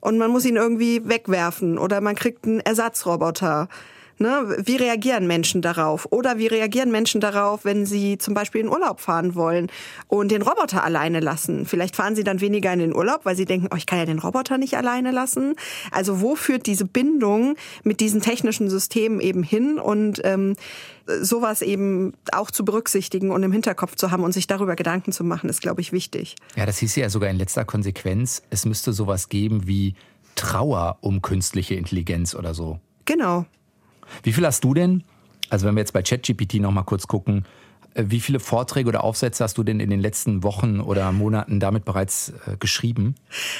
Und 0.00 0.18
man 0.18 0.30
muss 0.30 0.46
ihn 0.46 0.56
irgendwie 0.56 1.06
wegwerfen 1.06 1.78
oder 1.78 2.00
man 2.00 2.16
kriegt 2.16 2.46
einen 2.46 2.60
Ersatzroboter. 2.60 3.68
Ne? 4.20 4.54
Wie 4.62 4.76
reagieren 4.76 5.26
Menschen 5.26 5.62
darauf? 5.62 6.06
Oder 6.10 6.36
wie 6.36 6.46
reagieren 6.46 6.90
Menschen 6.90 7.22
darauf, 7.22 7.64
wenn 7.64 7.86
sie 7.86 8.18
zum 8.18 8.34
Beispiel 8.34 8.60
in 8.60 8.68
Urlaub 8.68 9.00
fahren 9.00 9.34
wollen 9.34 9.68
und 10.08 10.30
den 10.30 10.42
Roboter 10.42 10.84
alleine 10.84 11.20
lassen? 11.20 11.64
Vielleicht 11.64 11.96
fahren 11.96 12.14
sie 12.14 12.22
dann 12.22 12.42
weniger 12.42 12.70
in 12.70 12.80
den 12.80 12.94
Urlaub, 12.94 13.24
weil 13.24 13.34
sie 13.34 13.46
denken, 13.46 13.68
oh, 13.72 13.76
ich 13.76 13.86
kann 13.86 13.98
ja 13.98 14.04
den 14.04 14.18
Roboter 14.18 14.58
nicht 14.58 14.76
alleine 14.76 15.10
lassen. 15.10 15.54
Also 15.90 16.20
wo 16.20 16.36
führt 16.36 16.66
diese 16.66 16.84
Bindung 16.84 17.56
mit 17.82 18.00
diesen 18.00 18.20
technischen 18.20 18.68
Systemen 18.68 19.20
eben 19.20 19.42
hin? 19.42 19.78
Und 19.78 20.20
ähm, 20.22 20.54
sowas 21.22 21.62
eben 21.62 22.12
auch 22.30 22.50
zu 22.50 22.62
berücksichtigen 22.66 23.30
und 23.30 23.42
im 23.42 23.52
Hinterkopf 23.52 23.96
zu 23.96 24.10
haben 24.10 24.22
und 24.22 24.32
sich 24.32 24.46
darüber 24.46 24.76
Gedanken 24.76 25.12
zu 25.12 25.24
machen, 25.24 25.48
ist, 25.48 25.62
glaube 25.62 25.80
ich, 25.80 25.92
wichtig. 25.92 26.36
Ja, 26.56 26.66
das 26.66 26.76
hieß 26.76 26.94
ja 26.96 27.08
sogar 27.08 27.30
in 27.30 27.38
letzter 27.38 27.64
Konsequenz, 27.64 28.42
es 28.50 28.66
müsste 28.66 28.92
sowas 28.92 29.30
geben 29.30 29.66
wie 29.66 29.94
Trauer 30.34 30.98
um 31.00 31.22
künstliche 31.22 31.74
Intelligenz 31.74 32.34
oder 32.34 32.52
so. 32.52 32.80
Genau. 33.06 33.46
Wie 34.22 34.32
viel 34.32 34.46
hast 34.46 34.64
du 34.64 34.74
denn? 34.74 35.04
Also 35.48 35.66
wenn 35.66 35.74
wir 35.74 35.80
jetzt 35.80 35.92
bei 35.92 36.02
ChatGPT 36.02 36.54
noch 36.54 36.70
mal 36.70 36.82
kurz 36.82 37.06
gucken, 37.06 37.44
wie 37.94 38.20
viele 38.20 38.40
Vorträge 38.40 38.88
oder 38.88 39.04
Aufsätze 39.04 39.44
hast 39.44 39.58
du 39.58 39.62
denn 39.62 39.80
in 39.80 39.90
den 39.90 40.00
letzten 40.00 40.42
Wochen 40.42 40.80
oder 40.80 41.10
Monaten 41.12 41.60
damit 41.60 41.84
bereits 41.84 42.32
äh, 42.46 42.56
geschrieben? 42.58 43.16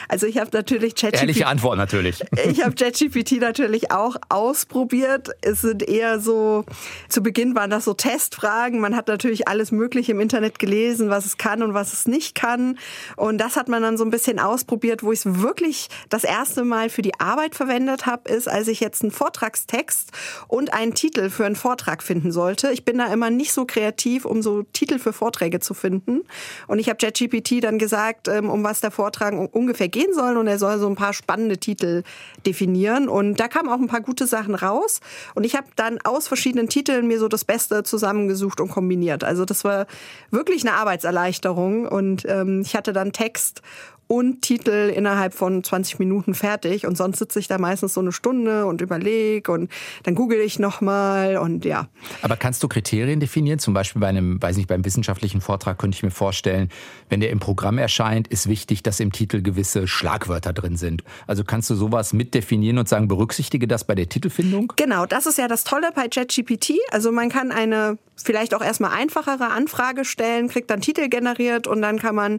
Also 0.08 0.26
ich 0.26 0.38
habe 0.38 0.50
natürlich 0.52 0.94
ChatGPT. 0.94 1.20
Ehrliche 1.20 1.46
Antwort 1.46 1.76
natürlich. 1.76 2.22
Ich 2.48 2.62
habe 2.62 2.74
ChatGPT 2.74 3.40
natürlich 3.40 3.90
auch 3.90 4.16
ausprobiert. 4.28 5.30
Es 5.40 5.60
sind 5.60 5.82
eher 5.82 6.20
so, 6.20 6.64
zu 7.08 7.22
Beginn 7.22 7.54
waren 7.54 7.70
das 7.70 7.84
so 7.84 7.94
Testfragen. 7.94 8.80
Man 8.80 8.96
hat 8.96 9.08
natürlich 9.08 9.48
alles 9.48 9.72
Mögliche 9.72 10.12
im 10.12 10.20
Internet 10.20 10.58
gelesen, 10.58 11.10
was 11.10 11.26
es 11.26 11.36
kann 11.36 11.62
und 11.62 11.74
was 11.74 11.92
es 11.92 12.06
nicht 12.06 12.34
kann. 12.34 12.78
Und 13.16 13.38
das 13.38 13.56
hat 13.56 13.68
man 13.68 13.82
dann 13.82 13.98
so 13.98 14.04
ein 14.04 14.10
bisschen 14.10 14.38
ausprobiert. 14.38 15.02
Wo 15.02 15.12
ich 15.12 15.24
es 15.24 15.40
wirklich 15.40 15.88
das 16.08 16.24
erste 16.24 16.64
Mal 16.64 16.88
für 16.88 17.02
die 17.02 17.18
Arbeit 17.18 17.54
verwendet 17.54 18.06
habe, 18.06 18.30
ist, 18.30 18.48
als 18.48 18.68
ich 18.68 18.80
jetzt 18.80 19.02
einen 19.02 19.10
Vortragstext 19.10 20.10
und 20.48 20.72
einen 20.72 20.94
Titel 20.94 21.30
für 21.30 21.46
einen 21.46 21.56
Vortrag 21.56 22.02
finden 22.02 22.32
sollte. 22.32 22.70
Ich 22.70 22.84
bin 22.84 22.98
da 22.98 23.12
immer 23.12 23.30
nicht 23.30 23.52
so 23.52 23.64
kreativ 23.64 24.19
kreativ, 24.20 24.24
um 24.24 24.42
so 24.42 24.62
Titel 24.72 24.98
für 24.98 25.12
Vorträge 25.12 25.60
zu 25.60 25.74
finden. 25.74 26.22
Und 26.66 26.78
ich 26.78 26.88
habe 26.88 26.98
ChatGPT 26.98 27.62
dann 27.62 27.78
gesagt, 27.78 28.28
ähm, 28.28 28.50
um 28.50 28.64
was 28.64 28.80
der 28.80 28.90
Vortrag 28.90 29.34
ungefähr 29.52 29.88
gehen 29.88 30.12
soll. 30.14 30.36
Und 30.36 30.46
er 30.46 30.58
soll 30.58 30.78
so 30.78 30.86
ein 30.86 30.96
paar 30.96 31.12
spannende 31.12 31.58
Titel 31.58 32.02
definieren. 32.46 33.08
Und 33.08 33.40
da 33.40 33.48
kamen 33.48 33.68
auch 33.68 33.78
ein 33.78 33.88
paar 33.88 34.00
gute 34.00 34.26
Sachen 34.26 34.54
raus. 34.54 35.00
Und 35.34 35.44
ich 35.44 35.56
habe 35.56 35.66
dann 35.76 35.98
aus 36.04 36.28
verschiedenen 36.28 36.68
Titeln 36.68 37.06
mir 37.06 37.18
so 37.18 37.28
das 37.28 37.44
Beste 37.44 37.82
zusammengesucht 37.82 38.60
und 38.60 38.70
kombiniert. 38.70 39.24
Also 39.24 39.44
das 39.44 39.64
war 39.64 39.86
wirklich 40.30 40.66
eine 40.66 40.76
Arbeitserleichterung. 40.76 41.86
Und 41.86 42.24
ähm, 42.26 42.62
ich 42.62 42.74
hatte 42.74 42.92
dann 42.92 43.12
Text 43.12 43.62
und 44.10 44.42
Titel 44.42 44.92
innerhalb 44.92 45.34
von 45.34 45.62
20 45.62 46.00
Minuten 46.00 46.34
fertig. 46.34 46.84
Und 46.84 46.96
sonst 46.96 47.20
sitze 47.20 47.38
ich 47.38 47.46
da 47.46 47.58
meistens 47.58 47.94
so 47.94 48.00
eine 48.00 48.10
Stunde 48.10 48.66
und 48.66 48.80
überlege 48.80 49.52
und 49.52 49.70
dann 50.02 50.16
google 50.16 50.40
ich 50.40 50.58
nochmal 50.58 51.36
und 51.36 51.64
ja. 51.64 51.86
Aber 52.20 52.36
kannst 52.36 52.60
du 52.64 52.66
Kriterien 52.66 53.20
definieren? 53.20 53.60
Zum 53.60 53.72
Beispiel 53.72 54.00
bei 54.00 54.08
einem, 54.08 54.42
weiß 54.42 54.56
nicht, 54.56 54.66
beim 54.66 54.84
wissenschaftlichen 54.84 55.40
Vortrag 55.40 55.78
könnte 55.78 55.94
ich 55.94 56.02
mir 56.02 56.10
vorstellen, 56.10 56.70
wenn 57.08 57.20
der 57.20 57.30
im 57.30 57.38
Programm 57.38 57.78
erscheint, 57.78 58.26
ist 58.26 58.48
wichtig, 58.48 58.82
dass 58.82 58.98
im 58.98 59.12
Titel 59.12 59.42
gewisse 59.42 59.86
Schlagwörter 59.86 60.52
drin 60.52 60.76
sind. 60.76 61.04
Also 61.28 61.44
kannst 61.44 61.70
du 61.70 61.76
sowas 61.76 62.12
mit 62.12 62.34
definieren 62.34 62.78
und 62.78 62.88
sagen, 62.88 63.06
berücksichtige 63.06 63.68
das 63.68 63.84
bei 63.84 63.94
der 63.94 64.08
Titelfindung? 64.08 64.72
Genau, 64.74 65.06
das 65.06 65.26
ist 65.26 65.38
ja 65.38 65.46
das 65.46 65.62
Tolle 65.62 65.90
bei 65.94 66.08
ChatGPT. 66.08 66.72
Also 66.90 67.12
man 67.12 67.28
kann 67.28 67.52
eine 67.52 67.96
vielleicht 68.16 68.54
auch 68.54 68.62
erstmal 68.62 68.92
einfachere 68.92 69.50
Anfrage 69.50 70.04
stellen, 70.04 70.48
kriegt 70.48 70.70
dann 70.70 70.80
Titel 70.80 71.08
generiert 71.08 71.66
und 71.66 71.80
dann 71.82 71.98
kann 71.98 72.14
man 72.14 72.38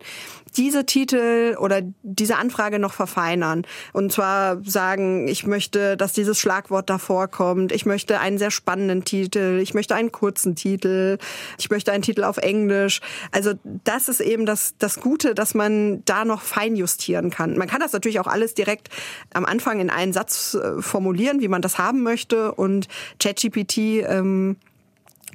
diese 0.58 0.86
Titel 0.86 1.56
oder 1.62 1.82
diese 2.04 2.38
Anfrage 2.38 2.80
noch 2.80 2.94
verfeinern. 2.94 3.64
Und 3.94 4.12
zwar 4.12 4.64
sagen, 4.64 5.28
ich 5.28 5.46
möchte, 5.46 5.96
dass 5.98 6.14
dieses 6.14 6.40
Schlagwort 6.40 6.90
davor 6.90 7.28
kommt. 7.28 7.72
Ich 7.72 7.86
möchte 7.86 8.20
einen 8.20 8.38
sehr 8.38 8.52
spannenden 8.52 9.06
Titel. 9.06 9.60
Ich 9.62 9.74
möchte 9.74 9.96
einen 9.96 10.12
kurzen 10.12 10.56
Titel. 10.56 11.18
Ich 11.58 11.70
möchte 11.70 11.92
einen 11.92 12.04
Titel 12.04 12.24
auf 12.24 12.38
Englisch. 12.38 13.02
Also 13.32 13.54
das 13.64 14.10
ist 14.10 14.20
eben 14.20 14.46
das, 14.46 14.76
das 14.80 15.00
Gute, 15.00 15.36
dass 15.36 15.54
man 15.54 16.04
da 16.06 16.26
noch 16.26 16.42
fein 16.42 16.76
justieren 16.76 17.30
kann. 17.30 17.58
Man 17.58 17.68
kann 17.68 17.80
das 17.80 17.94
natürlich 17.94 18.20
auch 18.20 18.28
alles 18.28 18.54
direkt 18.54 18.90
am 19.34 19.46
Anfang 19.46 19.80
in 19.80 19.90
einen 19.90 20.14
Satz 20.14 20.56
äh, 20.56 20.82
formulieren, 20.82 21.42
wie 21.42 21.48
man 21.48 21.62
das 21.62 21.78
haben 21.78 22.04
möchte. 22.04 22.54
Und 22.54 22.88
ChatGPT 23.20 23.78
ähm, 24.08 24.58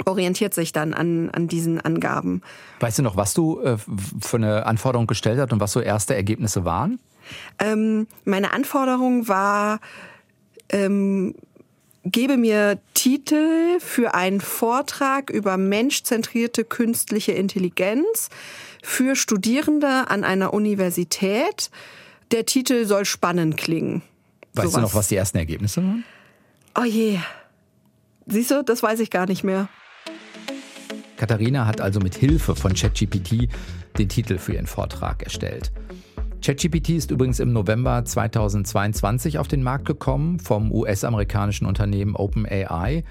orientiert 0.05 0.55
sich 0.55 0.73
dann 0.73 0.95
an, 0.95 1.31
an 1.31 1.49
diesen 1.49 1.81
Angaben. 1.81 2.43
Weißt 2.81 2.99
du 2.99 3.03
noch, 3.03 3.17
was 3.17 3.35
du 3.35 3.61
äh, 3.61 3.77
für 4.21 4.37
eine 4.37 4.67
Anforderung 4.67 5.07
gestellt 5.07 5.39
hast 5.41 5.53
und 5.53 5.61
was 5.61 5.73
so 5.73 5.81
erste 5.81 6.15
Ergebnisse 6.15 6.65
waren? 6.65 6.99
Ähm, 7.59 8.07
meine 8.25 8.53
Anforderung 8.53 9.29
war, 9.29 9.81
ähm, 10.69 11.35
gebe 12.05 12.37
mir 12.37 12.79
Titel 12.95 13.81
für 13.81 14.15
einen 14.15 14.41
Vortrag 14.41 15.31
über 15.31 15.57
menschzentrierte 15.57 16.65
künstliche 16.65 17.33
Intelligenz 17.33 18.29
für 18.83 19.17
Studierende 19.17 20.09
an 20.09 20.23
einer 20.23 20.55
Universität. 20.55 21.71
Der 22.31 22.47
Titel 22.47 22.87
soll 22.87 23.05
spannend 23.05 23.57
klingen. 23.57 24.03
Weißt 24.55 24.69
Sowas. 24.69 24.75
du 24.75 24.81
noch, 24.81 24.95
was 24.95 25.09
die 25.09 25.17
ersten 25.17 25.39
Ergebnisse 25.39 25.83
waren? 25.83 26.05
Oh 26.79 26.85
je. 26.85 27.19
Siehst 28.27 28.51
du, 28.51 28.63
das 28.63 28.83
weiß 28.83 29.01
ich 29.01 29.11
gar 29.11 29.27
nicht 29.27 29.45
mehr. 29.45 29.69
Katharina 31.17 31.67
hat 31.67 31.81
also 31.81 31.99
mit 32.01 32.15
Hilfe 32.15 32.55
von 32.55 32.75
ChatGPT 32.75 33.49
den 33.99 34.09
Titel 34.09 34.39
für 34.39 34.55
ihren 34.55 34.67
Vortrag 34.67 35.23
erstellt. 35.23 35.73
ChatGPT 36.43 36.91
ist 36.91 37.11
übrigens 37.11 37.41
im 37.41 37.53
November 37.53 38.05
2022 38.05 39.39
auf 39.39 39.49
den 39.49 39.63
Markt 39.63 39.87
gekommen 39.87 40.39
vom 40.39 40.71
US-amerikanischen 40.71 41.67
Unternehmen 41.67 42.15
OpenAI. 42.15 43.03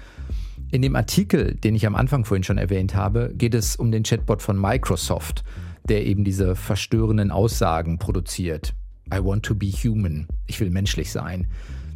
In 0.70 0.82
dem 0.82 0.96
Artikel, 0.96 1.54
den 1.54 1.74
ich 1.74 1.86
am 1.86 1.96
Anfang 1.96 2.24
vorhin 2.24 2.44
schon 2.44 2.58
erwähnt 2.58 2.94
habe, 2.94 3.32
geht 3.34 3.54
es 3.54 3.76
um 3.76 3.90
den 3.90 4.04
Chatbot 4.04 4.40
von 4.40 4.58
Microsoft, 4.58 5.44
der 5.88 6.06
eben 6.06 6.24
diese 6.24 6.54
verstörenden 6.54 7.30
Aussagen 7.30 7.98
produziert. 7.98 8.74
I 9.12 9.18
want 9.22 9.44
to 9.44 9.54
be 9.54 9.66
human. 9.66 10.26
Ich 10.46 10.60
will 10.60 10.70
menschlich 10.70 11.12
sein. 11.12 11.48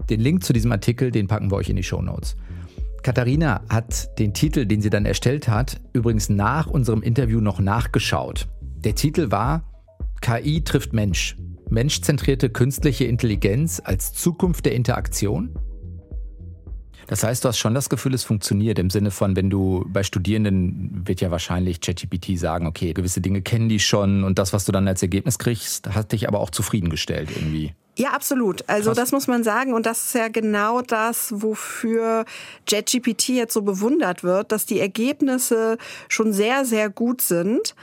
Den 0.08 0.20
Link 0.20 0.44
zu 0.44 0.52
diesem 0.52 0.72
Artikel, 0.72 1.10
den 1.10 1.26
packen 1.26 1.50
wir 1.50 1.56
euch 1.56 1.68
in 1.68 1.76
die 1.76 1.82
Show 1.82 2.02
Notes. 2.02 2.36
Katharina 3.02 3.62
hat 3.68 4.18
den 4.18 4.34
Titel, 4.34 4.66
den 4.66 4.82
sie 4.82 4.90
dann 4.90 5.06
erstellt 5.06 5.48
hat, 5.48 5.80
übrigens 5.92 6.28
nach 6.28 6.66
unserem 6.66 7.02
Interview 7.02 7.40
noch 7.40 7.60
nachgeschaut. 7.60 8.48
Der 8.84 8.94
Titel 8.94 9.30
war 9.30 9.64
KI 10.20 10.62
trifft 10.62 10.92
Mensch. 10.92 11.36
Menschzentrierte 11.70 12.50
künstliche 12.50 13.04
Intelligenz 13.04 13.80
als 13.82 14.12
Zukunft 14.12 14.66
der 14.66 14.74
Interaktion? 14.74 15.56
Das 17.06 17.24
heißt, 17.24 17.44
du 17.44 17.48
hast 17.48 17.58
schon 17.58 17.74
das 17.74 17.88
Gefühl, 17.88 18.14
es 18.14 18.22
funktioniert 18.22 18.78
im 18.78 18.88
Sinne 18.88 19.10
von, 19.10 19.34
wenn 19.34 19.50
du 19.50 19.84
bei 19.88 20.02
Studierenden 20.02 21.08
wird 21.08 21.20
ja 21.20 21.30
wahrscheinlich 21.30 21.80
ChatGPT 21.80 22.38
sagen, 22.38 22.66
okay, 22.66 22.92
gewisse 22.92 23.20
Dinge 23.20 23.42
kennen 23.42 23.68
die 23.68 23.80
schon 23.80 24.22
und 24.22 24.38
das, 24.38 24.52
was 24.52 24.64
du 24.64 24.72
dann 24.72 24.86
als 24.86 25.02
Ergebnis 25.02 25.38
kriegst, 25.38 25.92
hat 25.92 26.12
dich 26.12 26.28
aber 26.28 26.38
auch 26.38 26.50
zufriedengestellt 26.50 27.30
irgendwie. 27.34 27.74
Ja, 28.00 28.12
absolut. 28.12 28.66
Also 28.66 28.90
Krass. 28.90 28.96
das 28.96 29.12
muss 29.12 29.26
man 29.26 29.44
sagen 29.44 29.74
und 29.74 29.84
das 29.84 30.06
ist 30.06 30.14
ja 30.14 30.28
genau 30.28 30.80
das, 30.80 31.34
wofür 31.36 32.24
JetGPT 32.66 33.28
jetzt 33.28 33.52
so 33.52 33.60
bewundert 33.60 34.24
wird, 34.24 34.52
dass 34.52 34.64
die 34.64 34.80
Ergebnisse 34.80 35.76
schon 36.08 36.32
sehr, 36.32 36.64
sehr 36.64 36.88
gut 36.88 37.20
sind. 37.20 37.74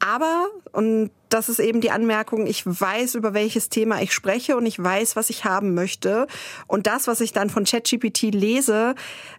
Aber, 0.00 0.46
und 0.72 1.12
das 1.28 1.48
ist 1.48 1.58
eben 1.58 1.80
die 1.80 1.90
Anmerkung, 1.90 2.46
ich 2.46 2.64
weiß, 2.64 3.14
über 3.16 3.34
welches 3.34 3.68
Thema 3.68 4.00
ich 4.00 4.12
spreche 4.12 4.56
und 4.56 4.66
ich 4.66 4.82
weiß, 4.82 5.16
was 5.16 5.30
ich 5.30 5.44
haben 5.44 5.74
möchte. 5.74 6.26
Und 6.66 6.86
das, 6.86 7.06
was 7.08 7.20
ich 7.20 7.32
dann 7.32 7.50
von 7.50 7.64
ChatGPT 7.64 8.34
lese, 8.34 8.94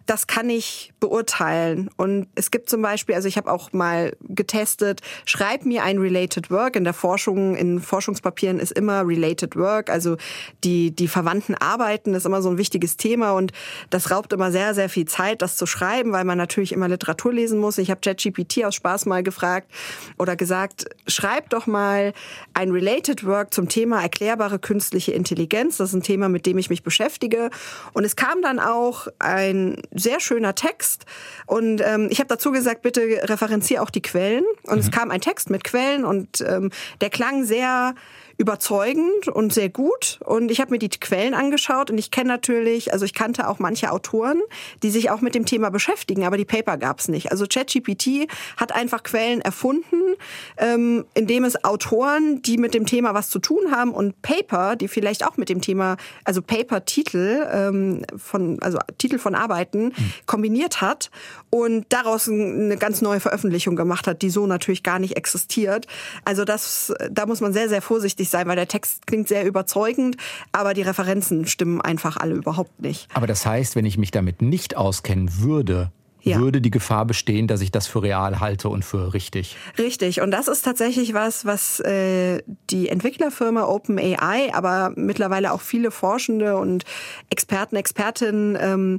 das 0.06 0.26
kann 0.26 0.50
ich 0.50 0.92
beurteilen. 1.00 1.90
Und 1.96 2.28
es 2.34 2.50
gibt 2.50 2.68
zum 2.68 2.82
Beispiel, 2.82 3.14
also 3.14 3.28
ich 3.28 3.36
habe 3.36 3.50
auch 3.50 3.72
mal 3.72 4.16
getestet, 4.20 5.00
schreib 5.24 5.64
mir 5.64 5.82
ein 5.82 5.98
Related 5.98 6.50
Work. 6.50 6.76
In 6.76 6.84
der 6.84 6.94
Forschung, 6.94 7.56
in 7.56 7.80
Forschungspapieren 7.80 8.58
ist 8.58 8.72
immer 8.72 9.06
Related 9.06 9.56
Work, 9.56 9.90
also 9.90 10.16
die, 10.64 10.90
die 10.90 11.08
verwandten 11.08 11.54
Arbeiten 11.54 12.14
ist 12.14 12.26
immer 12.26 12.42
so 12.42 12.50
ein 12.50 12.58
wichtiges 12.58 12.96
Thema 12.96 13.32
und 13.32 13.52
das 13.90 14.10
raubt 14.10 14.32
immer 14.32 14.52
sehr, 14.52 14.74
sehr 14.74 14.88
viel 14.88 15.06
Zeit, 15.06 15.42
das 15.42 15.56
zu 15.56 15.66
schreiben, 15.66 16.12
weil 16.12 16.24
man 16.24 16.38
natürlich 16.38 16.72
immer 16.72 16.88
Literatur 16.88 17.32
lesen 17.32 17.58
muss. 17.58 17.78
Ich 17.78 17.90
habe 17.90 18.00
ChatGPT 18.00 18.64
aus 18.64 18.74
Spaß 18.74 19.06
mal 19.06 19.22
gefragt 19.22 19.70
oder 20.18 20.36
gesagt, 20.36 20.86
schreib 21.06 21.50
doch 21.50 21.66
mal 21.66 21.77
mal 21.78 22.12
ein 22.54 22.70
Related 22.72 23.24
Work 23.24 23.54
zum 23.54 23.68
Thema 23.68 24.02
erklärbare 24.02 24.58
künstliche 24.58 25.12
Intelligenz. 25.12 25.76
Das 25.76 25.90
ist 25.90 25.94
ein 25.94 26.02
Thema, 26.02 26.28
mit 26.28 26.44
dem 26.44 26.58
ich 26.58 26.70
mich 26.70 26.82
beschäftige. 26.82 27.50
Und 27.92 28.04
es 28.04 28.16
kam 28.16 28.42
dann 28.42 28.58
auch 28.58 29.06
ein 29.18 29.80
sehr 29.92 30.18
schöner 30.18 30.54
Text. 30.54 31.06
Und 31.46 31.80
ähm, 31.84 32.08
ich 32.10 32.18
habe 32.18 32.28
dazu 32.28 32.50
gesagt, 32.50 32.82
bitte 32.82 33.00
referenziere 33.22 33.82
auch 33.82 33.90
die 33.90 34.02
Quellen. 34.02 34.44
Und 34.64 34.74
mhm. 34.74 34.80
es 34.80 34.90
kam 34.90 35.10
ein 35.10 35.20
Text 35.20 35.50
mit 35.50 35.62
Quellen 35.62 36.04
und 36.04 36.40
ähm, 36.40 36.70
der 37.00 37.10
klang 37.10 37.44
sehr 37.44 37.94
überzeugend 38.38 39.26
und 39.26 39.52
sehr 39.52 39.68
gut. 39.68 40.20
Und 40.24 40.50
ich 40.50 40.60
habe 40.60 40.70
mir 40.70 40.78
die 40.78 40.88
Quellen 40.88 41.34
angeschaut 41.34 41.90
und 41.90 41.98
ich 41.98 42.12
kenne 42.12 42.28
natürlich, 42.28 42.92
also 42.92 43.04
ich 43.04 43.12
kannte 43.12 43.48
auch 43.48 43.58
manche 43.58 43.90
Autoren, 43.90 44.40
die 44.84 44.90
sich 44.90 45.10
auch 45.10 45.20
mit 45.20 45.34
dem 45.34 45.44
Thema 45.44 45.70
beschäftigen, 45.70 46.24
aber 46.24 46.36
die 46.36 46.44
Paper 46.44 46.76
gab 46.76 47.00
es 47.00 47.08
nicht. 47.08 47.32
Also 47.32 47.46
ChatGPT 47.46 48.28
hat 48.56 48.72
einfach 48.72 49.02
Quellen 49.02 49.40
erfunden, 49.40 50.14
ähm, 50.56 51.04
indem 51.14 51.44
es 51.44 51.64
Autoren, 51.64 52.40
die 52.42 52.58
mit 52.58 52.74
dem 52.74 52.86
Thema 52.86 53.12
was 53.12 53.28
zu 53.28 53.40
tun 53.40 53.72
haben 53.72 53.90
und 53.90 54.22
Paper, 54.22 54.76
die 54.76 54.86
vielleicht 54.86 55.26
auch 55.26 55.36
mit 55.36 55.48
dem 55.48 55.60
Thema, 55.60 55.96
also 56.24 56.40
Paper-Titel 56.40 57.44
ähm, 57.52 58.04
von, 58.16 58.62
also 58.62 58.78
Titel 58.98 59.18
von 59.18 59.34
Arbeiten 59.34 59.86
mhm. 59.86 60.12
kombiniert 60.26 60.80
hat 60.80 61.10
und 61.50 61.86
daraus 61.88 62.28
eine 62.28 62.76
ganz 62.76 63.02
neue 63.02 63.20
Veröffentlichung 63.20 63.76
gemacht 63.76 64.06
hat, 64.06 64.22
die 64.22 64.30
so 64.30 64.46
natürlich 64.46 64.82
gar 64.82 64.98
nicht 64.98 65.16
existiert. 65.16 65.86
Also 66.24 66.44
das, 66.44 66.92
da 67.10 67.26
muss 67.26 67.40
man 67.40 67.52
sehr, 67.52 67.68
sehr 67.68 67.82
vorsichtig 67.82 68.28
sein, 68.28 68.46
weil 68.48 68.56
der 68.56 68.68
Text 68.68 69.06
klingt 69.06 69.28
sehr 69.28 69.46
überzeugend, 69.46 70.16
aber 70.52 70.74
die 70.74 70.82
Referenzen 70.82 71.46
stimmen 71.46 71.80
einfach 71.80 72.16
alle 72.16 72.34
überhaupt 72.34 72.80
nicht. 72.80 73.08
Aber 73.14 73.26
das 73.26 73.46
heißt, 73.46 73.76
wenn 73.76 73.86
ich 73.86 73.98
mich 73.98 74.10
damit 74.10 74.42
nicht 74.42 74.76
auskennen 74.76 75.40
würde, 75.40 75.90
ja. 76.28 76.38
würde 76.38 76.60
die 76.60 76.70
Gefahr 76.70 77.04
bestehen, 77.04 77.46
dass 77.46 77.60
ich 77.60 77.70
das 77.70 77.86
für 77.86 78.02
real 78.02 78.40
halte 78.40 78.68
und 78.68 78.84
für 78.84 79.14
richtig. 79.14 79.56
Richtig. 79.78 80.20
Und 80.20 80.30
das 80.30 80.48
ist 80.48 80.62
tatsächlich 80.62 81.14
was, 81.14 81.44
was 81.44 81.80
äh, 81.80 82.42
die 82.70 82.88
Entwicklerfirma 82.88 83.64
OpenAI, 83.64 84.52
aber 84.52 84.92
mittlerweile 84.96 85.52
auch 85.52 85.60
viele 85.60 85.90
Forschende 85.90 86.56
und 86.56 86.84
Experten, 87.30 87.76
Expertinnen 87.76 88.58
ähm, 88.60 88.98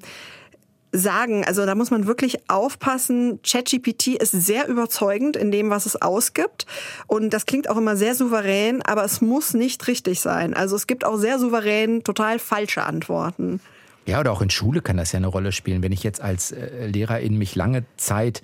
sagen. 0.91 1.45
Also 1.45 1.65
da 1.65 1.75
muss 1.75 1.91
man 1.91 2.07
wirklich 2.07 2.49
aufpassen. 2.49 3.39
ChatGPT 3.43 4.07
ist 4.07 4.31
sehr 4.31 4.67
überzeugend 4.67 5.35
in 5.35 5.51
dem, 5.51 5.69
was 5.69 5.85
es 5.85 6.01
ausgibt. 6.01 6.65
Und 7.07 7.31
das 7.31 7.45
klingt 7.45 7.69
auch 7.69 7.77
immer 7.77 7.95
sehr 7.95 8.15
souverän, 8.15 8.81
aber 8.81 9.03
es 9.03 9.21
muss 9.21 9.53
nicht 9.53 9.87
richtig 9.87 10.19
sein. 10.21 10.53
Also 10.53 10.75
es 10.75 10.87
gibt 10.87 11.05
auch 11.05 11.17
sehr 11.17 11.39
souverän 11.39 12.03
total 12.03 12.39
falsche 12.39 12.83
Antworten. 12.83 13.59
Ja, 14.05 14.19
oder 14.19 14.31
auch 14.31 14.41
in 14.41 14.49
Schule 14.49 14.81
kann 14.81 14.97
das 14.97 15.11
ja 15.11 15.17
eine 15.17 15.27
Rolle 15.27 15.51
spielen. 15.51 15.83
Wenn 15.83 15.91
ich 15.91 16.03
jetzt 16.03 16.21
als 16.21 16.51
äh, 16.51 16.87
Lehrerin 16.87 17.37
mich 17.37 17.55
lange 17.55 17.85
Zeit 17.97 18.41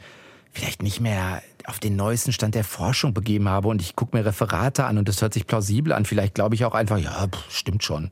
vielleicht 0.52 0.84
nicht 0.84 1.02
mehr 1.02 1.42
auf 1.66 1.80
den 1.80 1.96
neuesten 1.96 2.32
Stand 2.32 2.56
der 2.56 2.64
Forschung 2.64 3.14
begeben 3.14 3.50
habe 3.50 3.68
und 3.68 3.82
ich 3.82 3.96
gucke 3.96 4.16
mir 4.16 4.26
Referate 4.26 4.86
an 4.86 4.98
und 4.98 5.08
das 5.08 5.22
hört 5.22 5.34
sich 5.34 5.48
plausibel 5.48 5.92
an, 5.92 6.06
vielleicht 6.06 6.36
glaube 6.36 6.56
ich 6.56 6.64
auch 6.66 6.76
einfach, 6.76 6.98
ja, 6.98 7.28
pff, 7.28 7.52
stimmt 7.52 7.84
schon. 7.84 8.12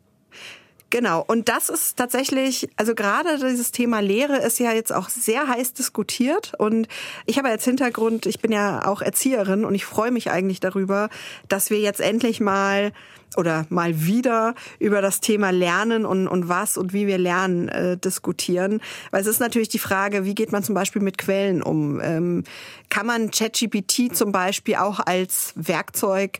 Genau. 0.94 1.24
Und 1.26 1.50
das 1.50 1.70
ist 1.70 1.98
tatsächlich, 1.98 2.70
also 2.76 2.94
gerade 2.94 3.40
dieses 3.40 3.72
Thema 3.72 4.00
Lehre 4.00 4.38
ist 4.38 4.60
ja 4.60 4.74
jetzt 4.74 4.94
auch 4.94 5.10
sehr 5.10 5.48
heiß 5.48 5.74
diskutiert. 5.74 6.54
Und 6.60 6.88
ich 7.26 7.40
habe 7.40 7.50
als 7.50 7.66
Hintergrund, 7.66 8.28
ich 8.28 8.42
bin 8.42 8.52
ja 8.52 8.86
auch 8.86 9.02
Erzieherin 9.02 9.66
und 9.66 9.74
ich 9.74 9.86
freue 9.86 10.12
mich 10.12 10.30
eigentlich 10.30 10.60
darüber, 10.60 11.10
dass 11.50 11.72
wir 11.72 11.80
jetzt 11.80 12.00
endlich 12.00 12.40
mal 12.40 12.92
oder 13.38 13.66
mal 13.70 14.06
wieder 14.06 14.54
über 14.78 15.02
das 15.02 15.20
Thema 15.20 15.50
Lernen 15.50 16.06
und, 16.06 16.28
und 16.28 16.48
was 16.48 16.78
und 16.78 16.94
wie 16.94 17.08
wir 17.08 17.18
lernen 17.18 17.70
äh, 17.70 17.98
diskutieren. 17.98 18.80
Weil 19.10 19.22
es 19.22 19.28
ist 19.28 19.40
natürlich 19.40 19.70
die 19.70 19.80
Frage, 19.80 20.26
wie 20.26 20.36
geht 20.36 20.52
man 20.52 20.62
zum 20.62 20.76
Beispiel 20.76 21.02
mit 21.02 21.18
Quellen 21.18 21.64
um? 21.64 22.00
Ähm, 22.02 22.44
kann 22.90 23.08
man 23.08 23.32
ChatGPT 23.32 24.16
zum 24.16 24.32
Beispiel 24.32 24.76
auch 24.76 25.00
als 25.00 25.54
Werkzeug 25.56 26.38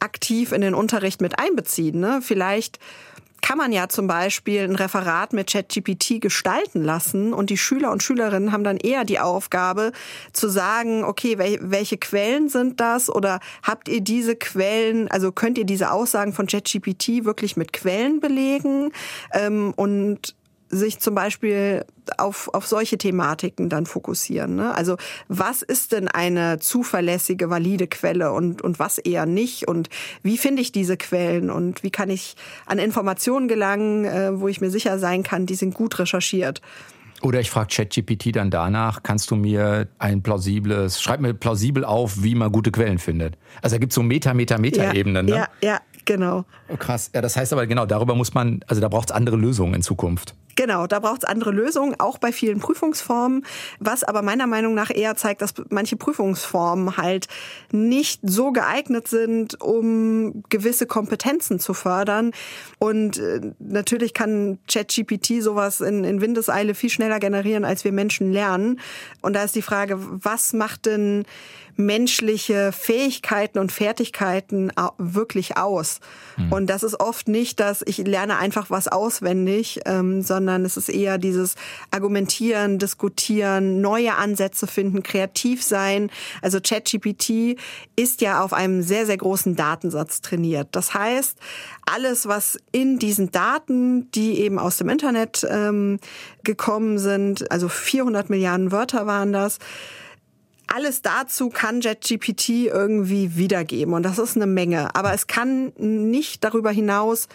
aktiv 0.00 0.52
in 0.52 0.60
den 0.60 0.74
Unterricht 0.74 1.22
mit 1.22 1.38
einbeziehen. 1.38 1.98
Ne? 1.98 2.20
Vielleicht 2.22 2.78
kann 3.42 3.58
man 3.58 3.72
ja 3.72 3.88
zum 3.88 4.06
Beispiel 4.06 4.62
ein 4.62 4.74
Referat 4.74 5.32
mit 5.32 5.50
ChatGPT 5.50 6.20
gestalten 6.20 6.82
lassen 6.82 7.32
und 7.32 7.50
die 7.50 7.56
Schüler 7.56 7.92
und 7.92 8.02
Schülerinnen 8.02 8.52
haben 8.52 8.64
dann 8.64 8.76
eher 8.76 9.04
die 9.04 9.20
Aufgabe 9.20 9.92
zu 10.32 10.48
sagen, 10.48 11.04
okay, 11.04 11.38
welche 11.60 11.96
Quellen 11.96 12.48
sind 12.48 12.80
das 12.80 13.08
oder 13.08 13.40
habt 13.62 13.88
ihr 13.88 14.00
diese 14.00 14.36
Quellen, 14.36 15.08
also 15.08 15.32
könnt 15.32 15.58
ihr 15.58 15.64
diese 15.64 15.90
Aussagen 15.90 16.32
von 16.32 16.46
ChatGPT 16.46 17.24
wirklich 17.24 17.56
mit 17.56 17.72
Quellen 17.72 18.20
belegen? 18.20 18.92
Ähm, 19.32 19.72
und 19.76 20.34
sich 20.68 20.98
zum 20.98 21.14
Beispiel 21.14 21.84
auf, 22.18 22.48
auf 22.52 22.66
solche 22.66 22.98
Thematiken 22.98 23.68
dann 23.68 23.86
fokussieren. 23.86 24.56
Ne? 24.56 24.74
Also 24.74 24.96
was 25.28 25.62
ist 25.62 25.92
denn 25.92 26.08
eine 26.08 26.58
zuverlässige, 26.58 27.50
valide 27.50 27.86
Quelle 27.86 28.32
und, 28.32 28.62
und 28.62 28.78
was 28.78 28.98
eher 28.98 29.26
nicht? 29.26 29.68
Und 29.68 29.88
wie 30.22 30.38
finde 30.38 30.62
ich 30.62 30.72
diese 30.72 30.96
Quellen 30.96 31.50
und 31.50 31.82
wie 31.82 31.90
kann 31.90 32.10
ich 32.10 32.36
an 32.66 32.78
Informationen 32.78 33.48
gelangen, 33.48 34.04
äh, 34.04 34.40
wo 34.40 34.48
ich 34.48 34.60
mir 34.60 34.70
sicher 34.70 34.98
sein 34.98 35.22
kann, 35.22 35.46
die 35.46 35.54
sind 35.54 35.74
gut 35.74 35.98
recherchiert? 35.98 36.62
Oder 37.22 37.40
ich 37.40 37.50
frage 37.50 37.68
ChatGPT 37.74 38.36
dann 38.36 38.50
danach, 38.50 39.02
kannst 39.02 39.30
du 39.30 39.36
mir 39.36 39.88
ein 39.98 40.22
plausibles, 40.22 41.00
schreib 41.00 41.20
mir 41.20 41.32
plausibel 41.32 41.84
auf, 41.84 42.22
wie 42.22 42.34
man 42.34 42.52
gute 42.52 42.70
Quellen 42.70 42.98
findet. 42.98 43.38
Also 43.62 43.76
da 43.76 43.80
gibt 43.80 43.92
es 43.92 43.94
so 43.94 44.02
Meta, 44.02 44.34
Meta, 44.34 44.58
Meta-Ebenen. 44.58 45.26
Ne? 45.26 45.32
ja, 45.32 45.48
ja, 45.62 45.80
genau. 46.06 46.44
Oh, 46.68 46.76
krass. 46.76 47.10
Ja, 47.14 47.20
das 47.20 47.36
heißt 47.36 47.52
aber 47.52 47.66
genau, 47.66 47.84
darüber 47.84 48.14
muss 48.14 48.32
man, 48.32 48.60
also 48.66 48.80
da 48.80 48.88
braucht 48.88 49.10
es 49.10 49.14
andere 49.14 49.36
Lösungen 49.36 49.74
in 49.74 49.82
Zukunft. 49.82 50.34
Genau, 50.56 50.86
da 50.86 51.00
braucht 51.00 51.22
es 51.22 51.28
andere 51.28 51.50
Lösungen, 51.50 52.00
auch 52.00 52.16
bei 52.16 52.32
vielen 52.32 52.60
Prüfungsformen, 52.60 53.44
was 53.78 54.02
aber 54.04 54.22
meiner 54.22 54.46
Meinung 54.46 54.72
nach 54.72 54.90
eher 54.90 55.14
zeigt, 55.14 55.42
dass 55.42 55.52
manche 55.68 55.96
Prüfungsformen 55.96 56.96
halt 56.96 57.28
nicht 57.72 58.20
so 58.22 58.52
geeignet 58.52 59.06
sind, 59.06 59.60
um 59.60 60.42
gewisse 60.48 60.86
Kompetenzen 60.86 61.60
zu 61.60 61.74
fördern. 61.74 62.32
Und 62.78 63.18
äh, 63.18 63.52
natürlich 63.58 64.14
kann 64.14 64.58
ChatGPT 64.66 65.42
sowas 65.42 65.82
in, 65.82 66.04
in 66.04 66.22
Windeseile 66.22 66.74
viel 66.74 66.90
schneller 66.90 67.20
generieren, 67.20 67.66
als 67.66 67.84
wir 67.84 67.92
Menschen 67.92 68.32
lernen. 68.32 68.80
Und 69.20 69.34
da 69.34 69.44
ist 69.44 69.56
die 69.56 69.62
Frage, 69.62 69.98
was 69.98 70.54
macht 70.54 70.86
denn 70.86 71.26
menschliche 71.76 72.72
Fähigkeiten 72.72 73.58
und 73.58 73.72
Fertigkeiten 73.72 74.72
wirklich 74.98 75.56
aus. 75.56 76.00
Mhm. 76.36 76.52
Und 76.52 76.66
das 76.68 76.82
ist 76.82 77.00
oft 77.00 77.28
nicht, 77.28 77.60
dass 77.60 77.82
ich 77.86 77.98
lerne 77.98 78.38
einfach 78.38 78.70
was 78.70 78.88
auswendig, 78.88 79.80
ähm, 79.84 80.22
sondern 80.22 80.64
es 80.64 80.76
ist 80.76 80.88
eher 80.88 81.18
dieses 81.18 81.54
Argumentieren, 81.90 82.78
Diskutieren, 82.78 83.80
neue 83.80 84.14
Ansätze 84.14 84.66
finden, 84.66 85.02
kreativ 85.02 85.62
sein. 85.62 86.10
Also 86.42 86.60
ChatGPT 86.60 87.58
ist 87.96 88.20
ja 88.20 88.42
auf 88.42 88.52
einem 88.52 88.82
sehr, 88.82 89.06
sehr 89.06 89.16
großen 89.16 89.56
Datensatz 89.56 90.20
trainiert. 90.20 90.68
Das 90.72 90.94
heißt, 90.94 91.38
alles, 91.84 92.26
was 92.26 92.58
in 92.72 92.98
diesen 92.98 93.30
Daten, 93.30 94.10
die 94.12 94.40
eben 94.40 94.58
aus 94.58 94.78
dem 94.78 94.88
Internet 94.88 95.46
ähm, 95.48 95.98
gekommen 96.42 96.98
sind, 96.98 97.50
also 97.50 97.68
400 97.68 98.30
Milliarden 98.30 98.72
Wörter 98.72 99.06
waren 99.06 99.32
das, 99.32 99.58
alles 100.66 101.02
dazu 101.02 101.48
kann 101.48 101.80
JetGPT 101.80 102.66
irgendwie 102.66 103.36
wiedergeben 103.36 103.94
und 103.94 104.02
das 104.02 104.18
ist 104.18 104.36
eine 104.36 104.46
Menge. 104.46 104.94
Aber 104.94 105.12
es 105.12 105.26
kann 105.26 105.72
nicht 105.78 106.44
darüber 106.44 106.70
hinaus 106.70 107.28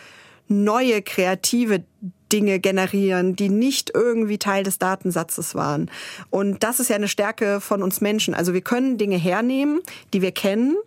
neue 0.47 1.01
kreative 1.01 1.83
Dinge 2.31 2.59
generieren, 2.59 3.35
die 3.35 3.50
nicht 3.50 3.91
irgendwie 3.93 4.38
Teil 4.38 4.63
des 4.63 4.79
Datensatzes 4.79 5.53
waren. 5.53 5.91
Und 6.29 6.63
das 6.63 6.79
ist 6.79 6.89
ja 6.89 6.95
eine 6.95 7.07
Stärke 7.07 7.59
von 7.59 7.83
uns 7.83 8.01
Menschen. 8.01 8.33
Also 8.33 8.53
wir 8.53 8.61
können 8.61 8.97
Dinge 8.97 9.17
hernehmen, 9.17 9.81
die 10.13 10.21
wir 10.21 10.31
kennen 10.31 10.77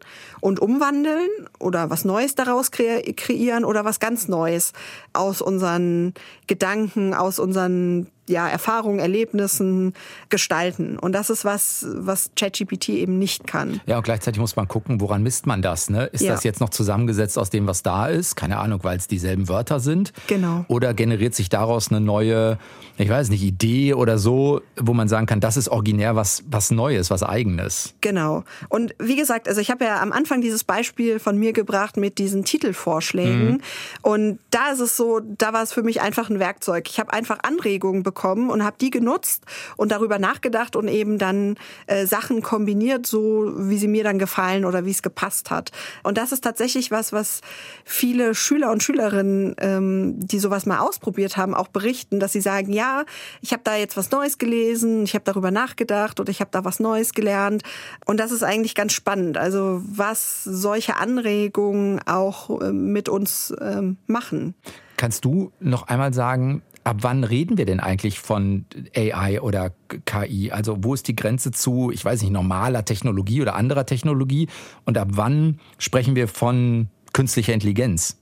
und 0.41 0.61
umwandeln 0.61 1.29
oder 1.59 1.91
was 1.91 2.05
Neues 2.05 2.35
daraus 2.35 2.71
kreieren 2.71 3.65
oder 3.65 3.85
was 3.85 4.01
ganz 4.01 4.29
Neues 4.29 4.73
aus 5.13 5.43
unseren 5.43 6.15
Gedanken, 6.47 7.15
aus 7.15 7.39
unseren 7.39 8.07
ja, 8.29 8.49
Erfahrungen, 8.49 8.99
Erlebnissen 8.99 9.93
gestalten. 10.31 10.99
Und 10.99 11.13
das 11.13 11.31
ist 11.31 11.45
was, 11.45 11.87
was 11.91 12.31
ChatGPT 12.37 12.91
eben 12.91 13.19
nicht 13.19 13.47
kann. 13.47 13.81
Ja, 13.87 13.99
und 13.99 14.05
gleichzeitig 14.05 14.41
muss 14.41 14.57
man 14.57 14.67
gucken, 14.67 15.01
woran 15.01 15.23
misst 15.23 15.47
man 15.47 15.61
das? 15.63 15.91
Ne? 15.91 16.07
Ist 16.07 16.23
ja. 16.23 16.33
das 16.33 16.45
jetzt 16.45 16.61
noch 16.61 16.71
zusammengesetzt 16.71 17.39
aus 17.39 17.51
dem, 17.51 17.67
was 17.67 17.83
da 17.83 18.07
ist? 18.07 18.37
Keine 18.37 18.59
Ahnung, 18.59 18.81
weil 18.83 18.97
es 18.97 19.09
dieselben 19.09 19.49
Wörter 19.49 19.81
sind. 19.81 20.13
Genau. 20.27 20.65
Oder 20.69 20.95
generiert 20.95 21.35
sich 21.35 21.49
daraus 21.49 21.91
eine 21.91 22.01
neue, 22.01 22.59
ich 22.97 23.11
weiß 23.11 23.29
nicht, 23.29 23.43
Idee 23.43 23.95
oder 23.95 24.19
so, 24.19 24.63
wo 24.77 24.95
man 24.95 25.09
sagen 25.09 25.27
kann, 25.27 25.41
das 25.41 25.57
ist 25.57 25.69
originär 25.69 26.17
was, 26.17 26.45
was 26.49 26.71
Neues, 26.71 27.11
was 27.11 27.23
Eigenes. 27.23 27.95
Genau. 28.01 28.45
Und 28.69 28.95
wie 28.99 29.17
gesagt, 29.17 29.49
also 29.49 29.61
ich 29.61 29.71
habe 29.71 29.85
ja 29.85 30.01
am 30.01 30.13
Anfang 30.13 30.41
dieses 30.41 30.65
Beispiel 30.65 31.19
von 31.19 31.39
mir 31.39 31.53
gebracht 31.53 31.97
mit 31.99 32.19
diesen 32.19 32.45
Titelvorschlägen. 32.45 33.53
Mhm. 33.53 33.61
Und 34.01 34.39
da 34.51 34.71
ist 34.73 34.81
es 34.81 34.97
so, 34.97 35.21
da 35.21 35.53
war 35.53 35.63
es 35.63 35.73
für 35.73 35.83
mich 35.83 36.01
einfach 36.01 36.31
ein 36.31 36.39
Werkzeug. 36.39 36.89
Ich 36.89 36.99
habe 36.99 37.13
einfach 37.13 37.39
Anregungen 37.43 38.03
bekommen 38.03 38.14
und 38.51 38.65
habe 38.65 38.77
die 38.81 38.91
genutzt 38.91 39.45
und 39.77 39.93
darüber 39.93 40.19
nachgedacht 40.19 40.77
und 40.77 40.89
eben 40.89 41.19
dann 41.19 41.57
äh, 41.87 42.07
Sachen 42.07 42.43
kombiniert, 42.43 43.07
so 43.07 43.53
wie 43.57 43.79
sie 43.79 43.89
mir 43.89 44.05
dann 44.05 44.19
gefallen 44.19 44.65
oder 44.65 44.85
wie 44.85 44.91
es 44.91 45.03
gepasst 45.03 45.51
hat. 45.51 45.73
Und 46.03 46.17
das 46.19 46.33
ist 46.33 46.43
tatsächlich 46.43 46.91
was, 46.91 47.13
was 47.13 47.41
viele 47.85 48.35
Schüler 48.35 48.71
und 48.71 48.83
Schülerinnen, 48.83 49.55
ähm, 49.59 50.19
die 50.19 50.39
sowas 50.39 50.67
mal 50.67 50.79
ausprobiert 50.79 51.37
haben, 51.37 51.55
auch 51.55 51.69
berichten, 51.69 52.21
dass 52.21 52.33
sie 52.33 52.41
sagen, 52.41 52.73
ja, 52.73 53.05
ich 53.41 53.53
habe 53.53 53.63
da 53.65 53.77
jetzt 53.77 53.97
was 53.97 54.11
Neues 54.11 54.39
gelesen, 54.39 55.05
ich 55.05 55.15
habe 55.15 55.25
darüber 55.25 55.51
nachgedacht 55.51 56.21
oder 56.21 56.31
ich 56.31 56.41
habe 56.41 56.51
da 56.53 56.65
was 56.65 56.81
Neues 56.81 57.13
gelernt. 57.13 57.63
Und 58.07 58.19
das 58.19 58.31
ist 58.31 58.43
eigentlich 58.43 58.75
ganz 58.75 58.93
spannend. 58.93 59.37
Also 59.37 59.83
was 59.85 60.45
solche 60.45 60.97
Anregungen 60.97 62.01
auch 62.07 62.61
äh, 62.61 62.73
mit 62.73 63.09
uns 63.09 63.55
ähm, 63.61 63.97
machen. 64.07 64.55
Kannst 64.97 65.25
du 65.25 65.53
noch 65.61 65.89
einmal 65.89 66.15
sagen, 66.15 66.63
ab 66.85 66.99
wann 67.01 67.25
reden 67.25 67.57
wir 67.59 67.65
denn 67.65 67.81
eigentlich 67.81 68.21
von 68.21 68.67
AI 68.95 69.41
oder 69.41 69.73
KI? 70.05 70.53
Also 70.53 70.77
wo 70.81 70.95
ist 70.95 71.09
die 71.09 71.17
Grenze 71.17 71.51
zu, 71.51 71.91
ich 71.91 72.05
weiß 72.05 72.23
nicht, 72.23 72.31
normaler 72.31 72.85
Technologie 72.85 73.41
oder 73.41 73.57
anderer 73.57 73.87
Technologie? 73.87 74.49
Und 74.85 74.99
ab 74.99 75.09
wann 75.13 75.59
sprechen 75.79 76.15
wir 76.15 76.29
von 76.29 76.89
künstlicher 77.15 77.55
Intelligenz? 77.55 78.19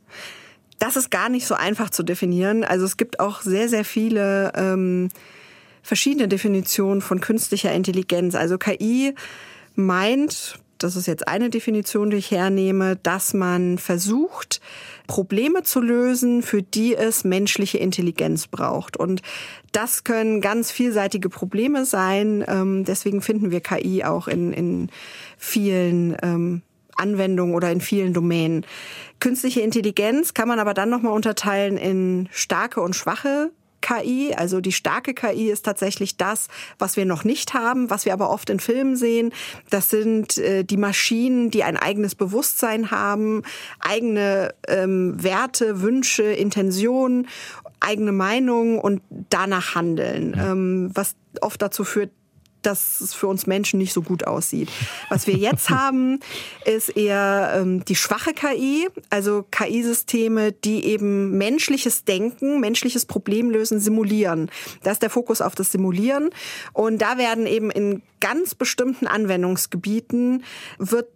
Das 0.79 0.97
ist 0.97 1.11
gar 1.11 1.29
nicht 1.29 1.47
so 1.47 1.55
einfach 1.55 1.91
zu 1.91 2.03
definieren. 2.03 2.65
Also 2.65 2.85
es 2.85 2.97
gibt 2.97 3.21
auch 3.21 3.43
sehr, 3.43 3.69
sehr 3.69 3.85
viele 3.85 4.53
ähm, 4.55 5.09
verschiedene 5.83 6.29
Definitionen 6.29 7.01
von 7.01 7.21
künstlicher 7.21 7.73
Intelligenz. 7.73 8.35
Also 8.35 8.59
KI 8.59 9.15
meint, 9.75 10.59
das 10.79 10.97
ist 10.97 11.07
jetzt 11.07 11.27
eine 11.29 11.51
Definition, 11.51 12.11
die 12.11 12.17
ich 12.17 12.31
hernehme, 12.31 12.97
dass 12.97 13.35
man 13.35 13.79
versucht, 13.79 14.61
Probleme 15.07 15.63
zu 15.63 15.81
lösen, 15.81 16.43
für 16.43 16.63
die 16.63 16.95
es 16.95 17.25
menschliche 17.25 17.79
Intelligenz 17.79 18.47
braucht. 18.47 18.97
Und 18.97 19.23
das 19.73 20.05
können 20.05 20.41
ganz 20.41 20.71
vielseitige 20.71 21.29
Probleme 21.29 21.85
sein. 21.85 22.45
Ähm, 22.47 22.85
deswegen 22.85 23.21
finden 23.21 23.51
wir 23.51 23.61
KI 23.61 24.05
auch 24.05 24.29
in, 24.29 24.53
in 24.53 24.91
vielen 25.39 26.17
ähm, 26.23 26.63
Anwendungen 26.97 27.55
oder 27.55 27.71
in 27.71 27.81
vielen 27.81 28.13
Domänen. 28.13 28.67
Künstliche 29.21 29.61
Intelligenz 29.61 30.35
kann 30.35 30.49
man 30.49 30.59
aber 30.59 30.75
dann 30.75 30.91
nochmal 30.91 31.13
unterteilen 31.13 31.77
in 31.77 32.29
starke 32.33 32.81
und 32.81 32.95
schwache 32.95 33.51
KI. 33.83 34.35
Also 34.35 34.63
die 34.63 34.73
starke 34.73 35.13
KI 35.13 35.51
ist 35.51 35.67
tatsächlich 35.67 36.17
das, 36.17 36.49
was 36.79 36.97
wir 36.97 37.05
noch 37.05 37.25
nicht 37.25 37.53
haben, 37.53 37.91
was 37.91 38.07
wir 38.07 38.15
aber 38.15 38.31
oft 38.31 38.49
in 38.49 38.61
Filmen 38.61 38.97
sehen. 38.97 39.33
Das 39.69 39.91
sind 39.91 40.39
äh, 40.39 40.65
die 40.65 40.79
Maschinen, 40.79 41.51
die 41.51 41.65
ein 41.65 41.77
eigenes 41.77 42.15
Bewusstsein 42.15 42.91
haben, 42.91 43.43
eigene 43.81 44.55
ähm, 44.67 45.23
Werte, 45.23 45.83
Wünsche, 45.83 46.23
Intentionen, 46.23 47.29
eigene 47.81 48.13
Meinungen 48.13 48.79
und 48.79 49.03
danach 49.29 49.75
handeln. 49.75 50.35
Ähm, 50.39 50.91
was 50.95 51.17
oft 51.41 51.61
dazu 51.61 51.85
führt, 51.85 52.11
dass 52.63 53.01
es 53.01 53.15
für 53.15 53.27
uns 53.27 53.47
Menschen 53.47 53.79
nicht 53.79 53.93
so 53.93 54.03
gut 54.03 54.27
aussieht. 54.27 54.71
Was 55.09 55.27
wir 55.27 55.35
jetzt 55.35 55.71
haben, 55.71 56.21
ist 56.65 56.91
eher 56.91 57.55
ähm, 57.57 57.85
die 57.85 57.97
schwache 57.97 58.33
KI, 58.33 58.89
also 59.11 59.45
KI-Systeme, 59.51 60.53
die 60.53 60.85
eben 60.87 61.37
menschliches 61.37 62.05
Denken, 62.05 62.61
menschliches 62.61 63.07
Problemlösen 63.07 63.81
simulieren. 63.81 64.51
Da 64.83 64.93
ist 64.93 65.03
der 65.03 65.11
Fokus 65.11 65.41
auf 65.41 65.55
das 65.55 65.73
Simulieren. 65.73 66.31
Und 66.73 66.99
da 67.03 67.19
werden 67.19 67.47
eben 67.47 67.71
in 67.71 68.03
ganz 68.21 68.55
bestimmten 68.55 69.07
Anwendungsgebieten 69.07 70.45
wird 70.79 71.09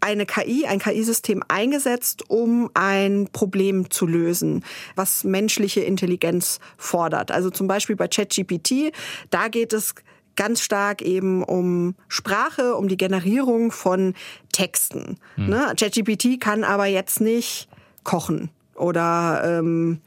eine 0.00 0.26
KI, 0.26 0.66
ein 0.66 0.78
KI-System 0.78 1.42
eingesetzt, 1.48 2.24
um 2.28 2.70
ein 2.74 3.28
Problem 3.32 3.90
zu 3.90 4.06
lösen, 4.06 4.64
was 4.94 5.24
menschliche 5.24 5.80
Intelligenz 5.80 6.60
fordert. 6.76 7.30
Also 7.30 7.50
zum 7.50 7.66
Beispiel 7.66 7.96
bei 7.96 8.08
ChatGPT, 8.08 8.92
da 9.30 9.48
geht 9.48 9.72
es 9.72 9.94
ganz 10.38 10.62
stark 10.62 11.02
eben 11.02 11.42
um 11.42 11.96
Sprache, 12.06 12.76
um 12.76 12.88
die 12.88 12.96
Generierung 12.96 13.72
von 13.72 14.14
Texten. 14.52 15.18
Hm. 15.34 15.50
Ne? 15.50 15.74
ChatGPT 15.76 16.40
kann 16.40 16.64
aber 16.64 16.86
jetzt 16.86 17.20
nicht 17.20 17.68
kochen 18.04 18.48
oder 18.74 19.42
ähm, 19.44 20.00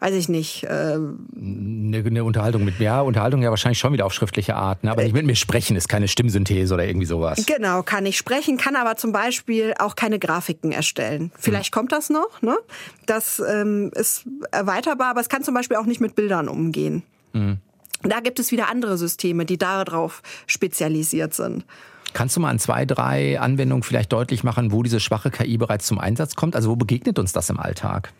weiß 0.00 0.14
ich 0.14 0.28
nicht. 0.28 0.64
Äh, 0.64 0.68
eine, 0.68 1.98
eine, 2.04 2.22
Unterhaltung 2.22 2.64
mit 2.64 2.78
mir. 2.78 2.84
Ja, 2.84 3.00
Unterhaltung 3.00 3.42
ja 3.42 3.50
wahrscheinlich 3.50 3.78
schon 3.78 3.94
wieder 3.94 4.04
auf 4.04 4.12
schriftliche 4.12 4.54
Art, 4.54 4.84
ne? 4.84 4.90
aber 4.90 5.02
nicht 5.02 5.14
mit 5.14 5.24
mir 5.24 5.34
sprechen, 5.34 5.74
ist 5.74 5.88
keine 5.88 6.06
Stimmsynthese 6.06 6.74
oder 6.74 6.86
irgendwie 6.86 7.06
sowas. 7.06 7.46
Genau, 7.46 7.82
kann 7.82 8.04
ich 8.04 8.18
sprechen, 8.18 8.58
kann 8.58 8.76
aber 8.76 8.96
zum 8.96 9.12
Beispiel 9.12 9.74
auch 9.78 9.96
keine 9.96 10.18
Grafiken 10.18 10.70
erstellen. 10.70 11.32
Vielleicht 11.38 11.74
hm. 11.74 11.80
kommt 11.80 11.92
das 11.92 12.10
noch, 12.10 12.42
ne? 12.42 12.56
Das 13.06 13.40
ähm, 13.40 13.90
ist 13.94 14.26
erweiterbar, 14.52 15.10
aber 15.10 15.22
es 15.22 15.30
kann 15.30 15.42
zum 15.42 15.54
Beispiel 15.54 15.78
auch 15.78 15.86
nicht 15.86 16.00
mit 16.00 16.14
Bildern 16.14 16.48
umgehen. 16.48 17.02
Hm. 17.32 17.58
Da 18.02 18.20
gibt 18.20 18.38
es 18.38 18.52
wieder 18.52 18.68
andere 18.68 18.96
Systeme, 18.96 19.44
die 19.44 19.58
darauf 19.58 20.22
spezialisiert 20.46 21.34
sind. 21.34 21.64
Kannst 22.12 22.36
du 22.36 22.40
mal 22.40 22.50
an 22.50 22.58
zwei, 22.58 22.84
drei 22.84 23.38
Anwendungen 23.38 23.82
vielleicht 23.82 24.12
deutlich 24.12 24.44
machen, 24.44 24.72
wo 24.72 24.82
diese 24.82 25.00
schwache 25.00 25.30
KI 25.30 25.58
bereits 25.58 25.86
zum 25.86 25.98
Einsatz 25.98 26.34
kommt? 26.34 26.56
Also 26.56 26.70
wo 26.70 26.76
begegnet 26.76 27.18
uns 27.18 27.32
das 27.32 27.50
im 27.50 27.58
Alltag? 27.58 28.12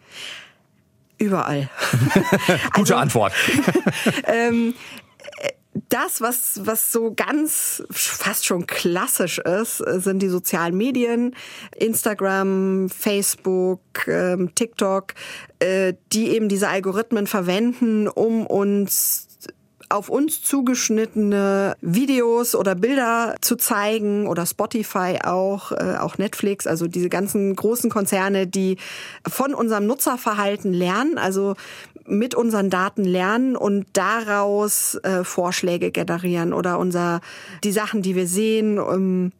Überall. 1.18 1.68
Gute 2.74 2.94
also, 2.94 2.94
Antwort. 2.96 3.32
ähm, 4.24 4.74
das, 5.88 6.20
was, 6.20 6.60
was 6.64 6.92
so 6.92 7.12
ganz 7.14 7.82
fast 7.90 8.46
schon 8.46 8.66
klassisch 8.66 9.38
ist, 9.38 9.78
sind 9.78 10.20
die 10.20 10.28
sozialen 10.28 10.76
Medien, 10.76 11.34
Instagram, 11.76 12.88
Facebook, 12.88 13.80
ähm, 14.06 14.54
TikTok, 14.54 15.14
äh, 15.60 15.94
die 16.12 16.28
eben 16.28 16.48
diese 16.48 16.68
Algorithmen 16.68 17.26
verwenden, 17.26 18.08
um 18.08 18.46
uns 18.46 19.27
auf 19.88 20.08
uns 20.08 20.42
zugeschnittene 20.42 21.76
Videos 21.80 22.54
oder 22.54 22.74
Bilder 22.74 23.36
zu 23.40 23.56
zeigen 23.56 24.26
oder 24.26 24.46
Spotify 24.46 25.18
auch, 25.24 25.72
äh, 25.72 25.96
auch 25.98 26.18
Netflix, 26.18 26.66
also 26.66 26.86
diese 26.86 27.08
ganzen 27.08 27.54
großen 27.54 27.90
Konzerne, 27.90 28.46
die 28.46 28.76
von 29.26 29.54
unserem 29.54 29.86
Nutzerverhalten 29.86 30.72
lernen, 30.72 31.18
also 31.18 31.54
mit 32.06 32.34
unseren 32.34 32.70
Daten 32.70 33.04
lernen 33.04 33.56
und 33.56 33.86
daraus 33.92 34.94
äh, 35.02 35.24
Vorschläge 35.24 35.90
generieren 35.90 36.52
oder 36.52 36.78
unser 36.78 37.20
die 37.64 37.72
Sachen, 37.72 38.02
die 38.02 38.16
wir 38.16 38.26
sehen, 38.26 38.78
ähm, 38.78 39.32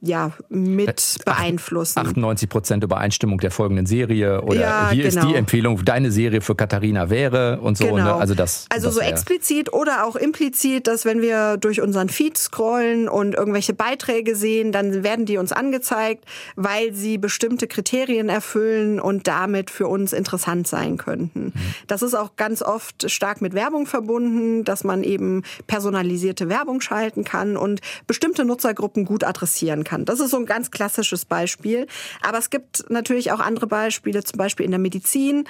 ja, 0.00 0.32
mit 0.48 1.18
beeinflussen. 1.24 1.98
98 1.98 2.48
Prozent 2.48 2.84
Übereinstimmung 2.84 3.38
der 3.38 3.50
folgenden 3.50 3.86
Serie 3.86 4.42
oder 4.42 4.60
ja, 4.60 4.90
hier 4.90 5.04
genau. 5.04 5.08
ist 5.08 5.14
die 5.16 5.20
genau. 5.20 5.38
Empfehlung, 5.38 5.84
deine 5.84 6.10
Serie 6.10 6.40
für 6.40 6.54
Katharina 6.54 7.10
wäre 7.10 7.60
und 7.60 7.76
so. 7.76 7.84
Ne? 7.84 7.90
Genau. 7.90 8.04
Ne? 8.04 8.14
Also, 8.14 8.34
das, 8.34 8.66
also 8.70 8.86
das 8.86 8.94
so 8.94 9.00
explizit 9.00 9.72
oder 9.72 10.04
auch 10.04 10.16
implizit, 10.16 10.86
dass 10.86 11.04
wenn 11.04 11.20
wir 11.20 11.56
durch 11.56 11.80
unseren 11.80 12.08
Feed 12.08 12.38
scrollen 12.38 13.08
und 13.08 13.34
irgendwelche 13.34 13.74
Beiträge 13.74 14.36
sehen, 14.36 14.72
dann 14.72 15.02
werden 15.02 15.26
die 15.26 15.38
uns 15.38 15.52
angezeigt, 15.52 16.24
weil 16.54 16.94
sie 16.94 17.18
bestimmte 17.18 17.66
Kriterien 17.66 18.28
erfüllen 18.28 19.00
und 19.00 19.26
damit 19.26 19.70
für 19.70 19.88
uns 19.88 20.12
interessant 20.12 20.66
sein 20.66 20.96
könnten. 20.96 21.52
Mhm. 21.54 21.74
Das 21.86 22.02
ist 22.02 22.14
auch 22.14 22.36
ganz 22.36 22.62
oft 22.62 23.10
stark 23.10 23.40
mit 23.40 23.54
Werbung 23.54 23.86
verbunden, 23.86 24.64
dass 24.64 24.84
man 24.84 25.02
eben 25.02 25.42
personalisierte 25.66 26.48
Werbung 26.48 26.80
schalten 26.80 27.24
kann 27.24 27.56
und 27.56 27.80
bestimmte 28.06 28.44
Nutzergruppen 28.44 29.04
gut 29.04 29.24
adressieren 29.66 29.84
kann. 29.84 30.04
Das 30.04 30.20
ist 30.20 30.30
so 30.30 30.36
ein 30.36 30.46
ganz 30.46 30.70
klassisches 30.70 31.24
Beispiel. 31.24 31.86
Aber 32.22 32.38
es 32.38 32.50
gibt 32.50 32.88
natürlich 32.88 33.32
auch 33.32 33.40
andere 33.40 33.66
Beispiele, 33.66 34.22
zum 34.22 34.38
Beispiel 34.38 34.64
in 34.64 34.72
der 34.72 34.80
Medizin, 34.80 35.44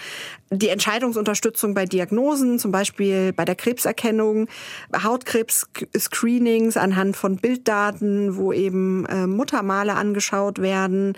die 0.50 0.68
Entscheidungsunterstützung 0.68 1.74
bei 1.74 1.84
Diagnosen, 1.86 2.58
zum 2.58 2.70
Beispiel 2.70 3.32
bei 3.32 3.44
der 3.44 3.56
Krebserkennung, 3.56 4.48
Hautkrebs-Screenings 4.92 6.76
anhand 6.76 7.16
von 7.16 7.36
Bilddaten, 7.36 8.36
wo 8.36 8.52
eben 8.52 9.06
äh, 9.06 9.26
Muttermale 9.26 9.94
angeschaut 9.94 10.60
werden. 10.60 11.14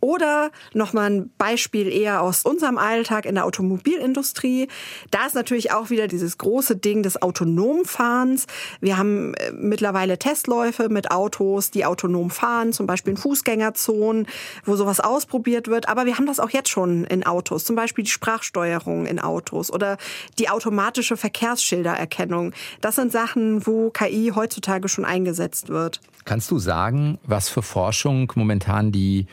Oder 0.00 0.50
nochmal 0.74 1.10
ein 1.10 1.30
Beispiel 1.38 1.88
eher 1.88 2.22
aus 2.22 2.44
unserem 2.44 2.78
Alltag 2.78 3.26
in 3.26 3.34
der 3.34 3.44
Automobilindustrie. 3.44 4.68
Da 5.10 5.26
ist 5.26 5.34
natürlich 5.34 5.72
auch 5.72 5.90
wieder 5.90 6.08
dieses 6.08 6.38
große 6.38 6.76
Ding 6.76 7.02
des 7.02 7.20
Autonomfahrens. 7.20 8.46
Wir 8.80 8.96
haben 8.96 9.34
äh, 9.34 9.52
mittlerweile 9.52 10.18
Testläufe 10.18 10.88
mit 10.88 11.10
Autos, 11.10 11.70
die 11.70 11.84
autonom 11.84 12.30
fahren, 12.38 12.72
zum 12.72 12.86
Beispiel 12.86 13.12
in 13.12 13.16
Fußgängerzonen, 13.16 14.26
wo 14.64 14.76
sowas 14.76 15.00
ausprobiert 15.00 15.68
wird. 15.68 15.88
Aber 15.88 16.06
wir 16.06 16.16
haben 16.16 16.26
das 16.26 16.40
auch 16.40 16.50
jetzt 16.50 16.68
schon 16.68 17.04
in 17.04 17.26
Autos, 17.26 17.64
zum 17.64 17.76
Beispiel 17.76 18.04
die 18.04 18.10
Sprachsteuerung 18.10 19.06
in 19.06 19.18
Autos 19.18 19.72
oder 19.72 19.98
die 20.38 20.48
automatische 20.48 21.16
Verkehrsschildererkennung. 21.16 22.52
Das 22.80 22.96
sind 22.96 23.12
Sachen, 23.12 23.66
wo 23.66 23.90
KI 23.90 24.32
heutzutage 24.34 24.88
schon 24.88 25.04
eingesetzt 25.04 25.68
wird. 25.68 26.00
Kannst 26.24 26.50
du 26.50 26.58
sagen, 26.58 27.18
was 27.24 27.48
für 27.48 27.62
Forschung 27.62 28.32
momentan 28.34 28.92
die 28.92 29.26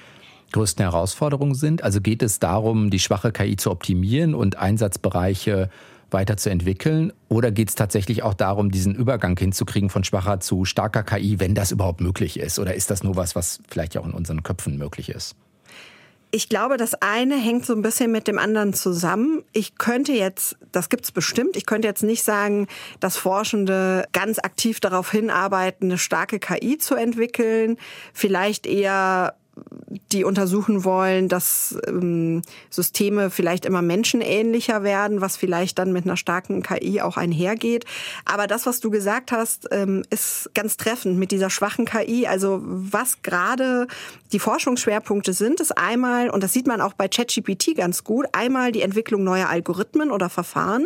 größten 0.53 0.83
Herausforderungen 0.83 1.55
sind? 1.55 1.83
Also 1.83 2.01
geht 2.01 2.23
es 2.23 2.39
darum, 2.39 2.89
die 2.89 2.99
schwache 2.99 3.31
KI 3.31 3.57
zu 3.57 3.71
optimieren 3.71 4.33
und 4.33 4.57
Einsatzbereiche 4.57 5.69
weiterzuentwickeln? 6.11 7.13
Oder 7.29 7.51
geht 7.51 7.69
es 7.69 7.75
tatsächlich 7.75 8.23
auch 8.23 8.33
darum, 8.33 8.71
diesen 8.71 8.95
Übergang 8.95 9.37
hinzukriegen 9.37 9.89
von 9.89 10.03
schwacher 10.03 10.39
zu 10.39 10.65
starker 10.65 11.03
KI, 11.03 11.39
wenn 11.39 11.55
das 11.55 11.71
überhaupt 11.71 12.01
möglich 12.01 12.39
ist? 12.39 12.59
Oder 12.59 12.75
ist 12.75 12.91
das 12.91 13.03
nur 13.03 13.15
was, 13.15 13.35
was 13.35 13.59
vielleicht 13.67 13.97
auch 13.97 14.05
in 14.05 14.11
unseren 14.11 14.43
Köpfen 14.43 14.77
möglich 14.77 15.09
ist? 15.09 15.35
Ich 16.31 16.49
glaube, 16.49 16.75
das 16.75 16.95
eine 16.95 17.37
hängt 17.37 17.65
so 17.65 17.73
ein 17.73 17.81
bisschen 17.81 18.11
mit 18.11 18.27
dem 18.27 18.39
anderen 18.39 18.73
zusammen. 18.73 19.43
Ich 19.53 19.77
könnte 19.77 20.11
jetzt, 20.11 20.57
das 20.73 20.89
gibt's 20.89 21.13
bestimmt, 21.13 21.55
ich 21.55 21.65
könnte 21.65 21.87
jetzt 21.87 22.03
nicht 22.03 22.23
sagen, 22.23 22.67
dass 22.99 23.15
Forschende 23.15 24.03
ganz 24.11 24.39
aktiv 24.39 24.81
darauf 24.81 25.09
hinarbeiten, 25.09 25.89
eine 25.89 25.97
starke 25.97 26.39
KI 26.39 26.77
zu 26.77 26.95
entwickeln. 26.95 27.77
Vielleicht 28.11 28.67
eher 28.67 29.35
die 30.11 30.23
untersuchen 30.23 30.83
wollen, 30.83 31.29
dass 31.29 31.77
ähm, 31.87 32.41
Systeme 32.69 33.29
vielleicht 33.29 33.65
immer 33.65 33.81
menschenähnlicher 33.81 34.83
werden, 34.83 35.21
was 35.21 35.37
vielleicht 35.37 35.79
dann 35.79 35.93
mit 35.93 36.05
einer 36.05 36.17
starken 36.17 36.61
KI 36.61 37.01
auch 37.01 37.17
einhergeht. 37.17 37.85
Aber 38.25 38.47
das, 38.47 38.65
was 38.65 38.79
du 38.79 38.89
gesagt 38.89 39.31
hast, 39.31 39.67
ähm, 39.71 40.03
ist 40.09 40.49
ganz 40.53 40.77
treffend 40.77 41.17
mit 41.17 41.31
dieser 41.31 41.49
schwachen 41.49 41.85
KI. 41.85 42.27
Also 42.27 42.61
was 42.63 43.21
gerade 43.21 43.87
die 44.35 44.39
Forschungsschwerpunkte 44.39 45.31
sind, 45.31 45.61
ist 45.61 45.77
einmal, 45.77 46.29
und 46.29 46.43
das 46.43 46.51
sieht 46.51 46.67
man 46.67 46.81
auch 46.81 46.91
bei 46.91 47.07
ChatGPT 47.07 47.73
ganz 47.77 48.03
gut, 48.03 48.25
einmal 48.33 48.73
die 48.73 48.81
Entwicklung 48.81 49.23
neuer 49.23 49.47
Algorithmen 49.47 50.11
oder 50.11 50.29
Verfahren 50.29 50.85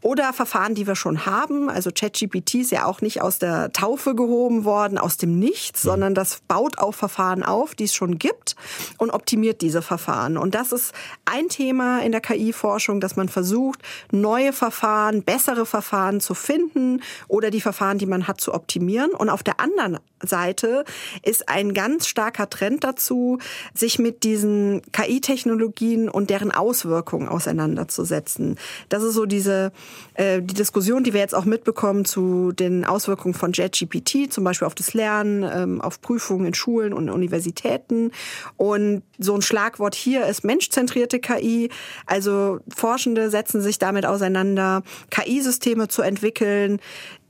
oder 0.00 0.32
Verfahren, 0.32 0.74
die 0.74 0.86
wir 0.86 0.96
schon 0.96 1.26
haben. 1.26 1.68
Also 1.68 1.90
ChatGPT 1.90 2.54
ist 2.54 2.70
ja 2.70 2.86
auch 2.86 3.02
nicht 3.02 3.20
aus 3.20 3.38
der 3.38 3.70
Taufe 3.74 4.14
gehoben 4.14 4.64
worden, 4.64 4.96
aus 4.96 5.18
dem 5.18 5.38
Nichts, 5.38 5.84
mhm. 5.84 5.90
sondern 5.90 6.14
das 6.14 6.40
baut 6.48 6.78
auf 6.78 6.96
Verfahren 6.96 7.42
auf, 7.42 7.74
die 7.74 7.84
es 7.84 7.94
schon 7.94 8.16
gibt 8.16 8.56
und 8.96 9.10
optimiert 9.10 9.60
diese 9.60 9.82
Verfahren. 9.82 10.38
Und 10.38 10.54
das 10.54 10.72
ist 10.72 10.94
ein 11.26 11.50
Thema 11.50 12.00
in 12.00 12.12
der 12.12 12.22
KI-Forschung, 12.22 13.02
dass 13.02 13.14
man 13.14 13.28
versucht, 13.28 13.80
neue 14.10 14.54
Verfahren, 14.54 15.22
bessere 15.22 15.66
Verfahren 15.66 16.20
zu 16.20 16.32
finden 16.32 17.02
oder 17.28 17.50
die 17.50 17.60
Verfahren, 17.60 17.98
die 17.98 18.06
man 18.06 18.26
hat, 18.26 18.40
zu 18.40 18.54
optimieren. 18.54 19.10
Und 19.10 19.28
auf 19.28 19.42
der 19.42 19.60
anderen 19.60 19.98
Seite 20.22 20.86
ist 21.22 21.50
ein 21.50 21.74
ganz 21.74 22.06
starker 22.06 22.48
Trend 22.48 22.85
dazu, 22.86 23.38
sich 23.74 23.98
mit 23.98 24.24
diesen 24.24 24.82
KI-Technologien 24.92 26.08
und 26.08 26.30
deren 26.30 26.52
Auswirkungen 26.52 27.28
auseinanderzusetzen. 27.28 28.56
Das 28.88 29.02
ist 29.02 29.14
so 29.14 29.26
diese 29.26 29.72
äh, 30.14 30.40
die 30.42 30.54
Diskussion, 30.54 31.04
die 31.04 31.12
wir 31.12 31.20
jetzt 31.20 31.34
auch 31.34 31.44
mitbekommen 31.44 32.04
zu 32.04 32.52
den 32.52 32.84
Auswirkungen 32.84 33.34
von 33.34 33.52
JetGPT, 33.52 34.32
zum 34.32 34.44
Beispiel 34.44 34.66
auf 34.66 34.74
das 34.74 34.94
Lernen, 34.94 35.42
ähm, 35.42 35.80
auf 35.80 36.00
Prüfungen 36.00 36.46
in 36.46 36.54
Schulen 36.54 36.92
und 36.92 37.10
Universitäten. 37.10 38.12
Und 38.56 39.02
so 39.18 39.34
ein 39.34 39.42
Schlagwort 39.42 39.94
hier 39.94 40.26
ist 40.26 40.44
menschzentrierte 40.44 41.18
KI. 41.20 41.70
Also 42.06 42.60
Forschende 42.74 43.30
setzen 43.30 43.60
sich 43.60 43.78
damit 43.78 44.06
auseinander, 44.06 44.82
KI-Systeme 45.10 45.88
zu 45.88 46.02
entwickeln, 46.02 46.80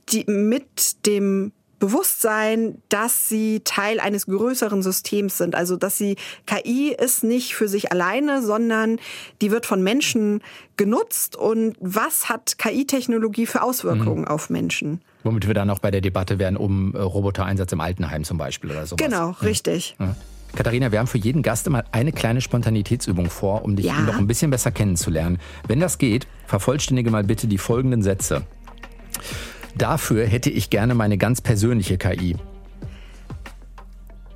die 0.09 0.23
mit 0.27 1.05
dem 1.05 1.51
Bewusstsein, 1.79 2.81
dass 2.89 3.29
sie 3.29 3.61
Teil 3.63 3.99
eines 3.99 4.25
größeren 4.25 4.81
Systems 4.81 5.37
sind. 5.37 5.55
Also 5.55 5.75
dass 5.75 5.97
sie 5.97 6.15
KI 6.45 6.95
ist 6.97 7.23
nicht 7.23 7.55
für 7.55 7.67
sich 7.67 7.91
alleine, 7.91 8.41
sondern 8.41 8.99
die 9.41 9.51
wird 9.51 9.65
von 9.65 9.83
Menschen 9.83 10.41
genutzt. 10.75 11.35
Und 11.35 11.75
was 11.79 12.29
hat 12.29 12.57
KI-Technologie 12.57 13.45
für 13.45 13.61
Auswirkungen 13.61 14.21
mhm. 14.21 14.27
auf 14.27 14.49
Menschen? 14.49 15.01
Womit 15.23 15.47
wir 15.47 15.53
dann 15.53 15.69
auch 15.69 15.79
bei 15.79 15.91
der 15.91 16.01
Debatte 16.01 16.39
werden 16.39 16.57
um 16.57 16.93
äh, 16.93 16.99
Robotereinsatz 16.99 17.71
im 17.71 17.81
Altenheim 17.81 18.23
zum 18.23 18.37
Beispiel 18.37 18.71
oder 18.71 18.85
sowas. 18.85 19.03
Genau, 19.03 19.29
ja. 19.29 19.37
richtig. 19.41 19.95
Ja. 19.99 20.15
Katharina, 20.55 20.91
wir 20.91 20.99
haben 20.99 21.07
für 21.07 21.17
jeden 21.17 21.43
Gast 21.43 21.67
immer 21.67 21.83
eine 21.91 22.11
kleine 22.11 22.41
Spontanitätsübung 22.41 23.29
vor, 23.29 23.63
um 23.63 23.75
dich 23.75 23.85
ja. 23.85 23.99
noch 23.99 24.17
ein 24.17 24.27
bisschen 24.27 24.49
besser 24.49 24.71
kennenzulernen. 24.71 25.39
Wenn 25.67 25.79
das 25.79 25.97
geht, 25.97 26.25
vervollständige 26.47 27.11
mal 27.11 27.23
bitte 27.23 27.47
die 27.47 27.57
folgenden 27.57 28.01
Sätze. 28.01 28.43
Dafür 29.77 30.25
hätte 30.25 30.49
ich 30.49 30.69
gerne 30.69 30.95
meine 30.95 31.17
ganz 31.17 31.41
persönliche 31.41 31.97
KI. 31.97 32.35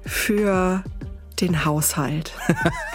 Für 0.06 0.84
den 1.40 1.66
Haushalt. 1.66 2.34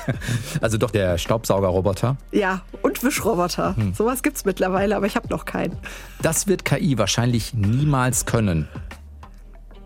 also 0.60 0.78
doch 0.78 0.90
der 0.90 1.18
Staubsaugerroboter? 1.18 2.16
Ja, 2.30 2.62
und 2.82 3.02
Wischroboter. 3.02 3.76
Hm. 3.76 3.94
Sowas 3.94 4.20
es 4.22 4.44
mittlerweile, 4.44 4.96
aber 4.96 5.06
ich 5.06 5.16
habe 5.16 5.28
noch 5.28 5.44
keinen. 5.44 5.76
Das 6.22 6.46
wird 6.46 6.64
KI 6.64 6.96
wahrscheinlich 6.98 7.54
niemals 7.54 8.24
können. 8.26 8.68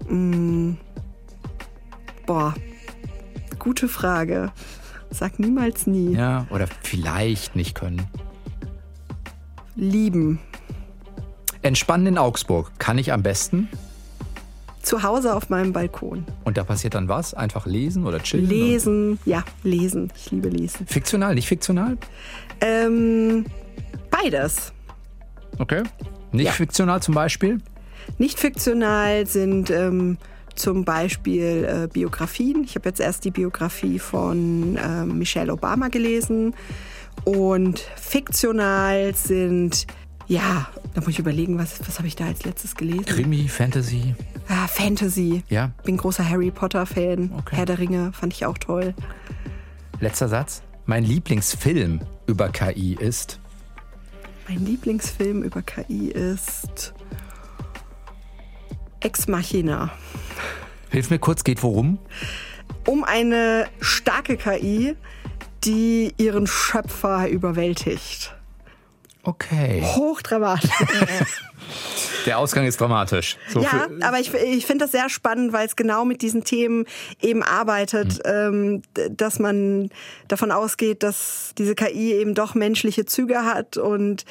Mm. 0.08 0.72
Boah, 2.26 2.54
gute 3.58 3.88
Frage. 3.88 4.52
Sag 5.10 5.38
niemals 5.38 5.86
nie. 5.86 6.14
Ja, 6.14 6.46
oder 6.50 6.66
vielleicht 6.82 7.56
nicht 7.56 7.74
können. 7.74 8.06
Lieben. 9.74 10.38
Entspannen 11.62 12.06
in 12.06 12.18
Augsburg 12.18 12.70
kann 12.78 12.98
ich 12.98 13.12
am 13.12 13.22
besten. 13.22 13.68
Zu 14.82 15.02
Hause 15.02 15.34
auf 15.34 15.50
meinem 15.50 15.72
Balkon. 15.74 16.24
Und 16.44 16.56
da 16.56 16.64
passiert 16.64 16.94
dann 16.94 17.06
was? 17.08 17.34
Einfach 17.34 17.66
lesen 17.66 18.06
oder 18.06 18.18
chillen? 18.20 18.48
Lesen, 18.48 19.18
ja, 19.26 19.44
lesen. 19.62 20.10
Ich 20.16 20.30
liebe 20.30 20.48
lesen. 20.48 20.86
Fiktional, 20.86 21.34
nicht 21.34 21.48
fiktional? 21.48 21.98
Ähm, 22.62 23.44
beides. 24.10 24.72
Okay. 25.58 25.82
Nicht 26.32 26.46
Ja. 26.46 26.52
fiktional 26.52 27.02
zum 27.02 27.14
Beispiel? 27.14 27.58
Nicht 28.16 28.38
fiktional 28.38 29.26
sind 29.26 29.68
ähm, 29.70 30.16
zum 30.54 30.86
Beispiel 30.86 31.64
äh, 31.84 31.86
Biografien. 31.92 32.64
Ich 32.64 32.74
habe 32.74 32.88
jetzt 32.88 33.00
erst 33.00 33.24
die 33.26 33.30
Biografie 33.30 33.98
von 33.98 34.78
ähm, 34.82 35.18
Michelle 35.18 35.52
Obama 35.52 35.88
gelesen. 35.88 36.54
Und 37.24 37.80
fiktional 37.96 39.14
sind, 39.14 39.86
ja, 40.30 40.68
da 40.94 41.00
muss 41.00 41.10
ich 41.10 41.18
überlegen, 41.18 41.58
was, 41.58 41.80
was 41.80 41.98
habe 41.98 42.06
ich 42.06 42.14
da 42.14 42.26
als 42.26 42.44
letztes 42.44 42.76
gelesen? 42.76 43.04
Krimi, 43.04 43.48
Fantasy. 43.48 44.14
Ah, 44.46 44.68
Fantasy. 44.68 45.42
Ja. 45.48 45.72
Bin 45.82 45.96
großer 45.96 46.28
Harry 46.28 46.52
Potter-Fan. 46.52 47.32
Okay. 47.36 47.56
Herr 47.56 47.66
der 47.66 47.80
Ringe 47.80 48.12
fand 48.12 48.32
ich 48.32 48.46
auch 48.46 48.56
toll. 48.56 48.94
Letzter 49.98 50.28
Satz. 50.28 50.62
Mein 50.86 51.02
Lieblingsfilm 51.02 52.00
über 52.28 52.48
KI 52.50 52.94
ist. 52.94 53.40
Mein 54.48 54.64
Lieblingsfilm 54.64 55.42
über 55.42 55.62
KI 55.62 56.10
ist 56.10 56.94
Ex 59.00 59.26
Machina. 59.26 59.90
Hilf 60.90 61.10
mir 61.10 61.18
kurz, 61.18 61.42
geht 61.42 61.60
worum? 61.64 61.98
Um 62.86 63.02
eine 63.02 63.66
starke 63.80 64.36
KI, 64.36 64.94
die 65.64 66.14
ihren 66.18 66.46
Schöpfer 66.46 67.28
überwältigt. 67.28 68.36
Okay. 69.22 69.82
Hochdramatisch. 69.84 70.70
Der 72.26 72.38
Ausgang 72.38 72.66
ist 72.66 72.80
dramatisch. 72.80 73.36
So 73.48 73.60
Ja, 73.60 73.86
aber 74.02 74.18
ich, 74.18 74.34
ich 74.34 74.66
finde 74.66 74.84
das 74.84 74.92
sehr 74.92 75.08
spannend, 75.08 75.52
weil 75.52 75.66
es 75.66 75.76
genau 75.76 76.04
mit 76.04 76.20
diesen 76.20 76.42
Themen 76.44 76.84
eben 77.22 77.42
arbeitet, 77.42 78.20
ähm, 78.24 78.82
d- 78.96 79.08
dass 79.10 79.38
man 79.38 79.90
davon 80.28 80.50
ausgeht, 80.50 81.02
dass 81.02 81.52
diese 81.56 81.74
KI 81.74 82.14
eben 82.14 82.34
doch 82.34 82.54
menschliche 82.54 83.04
Züge 83.06 83.44
hat 83.44 83.76
und 83.76 84.24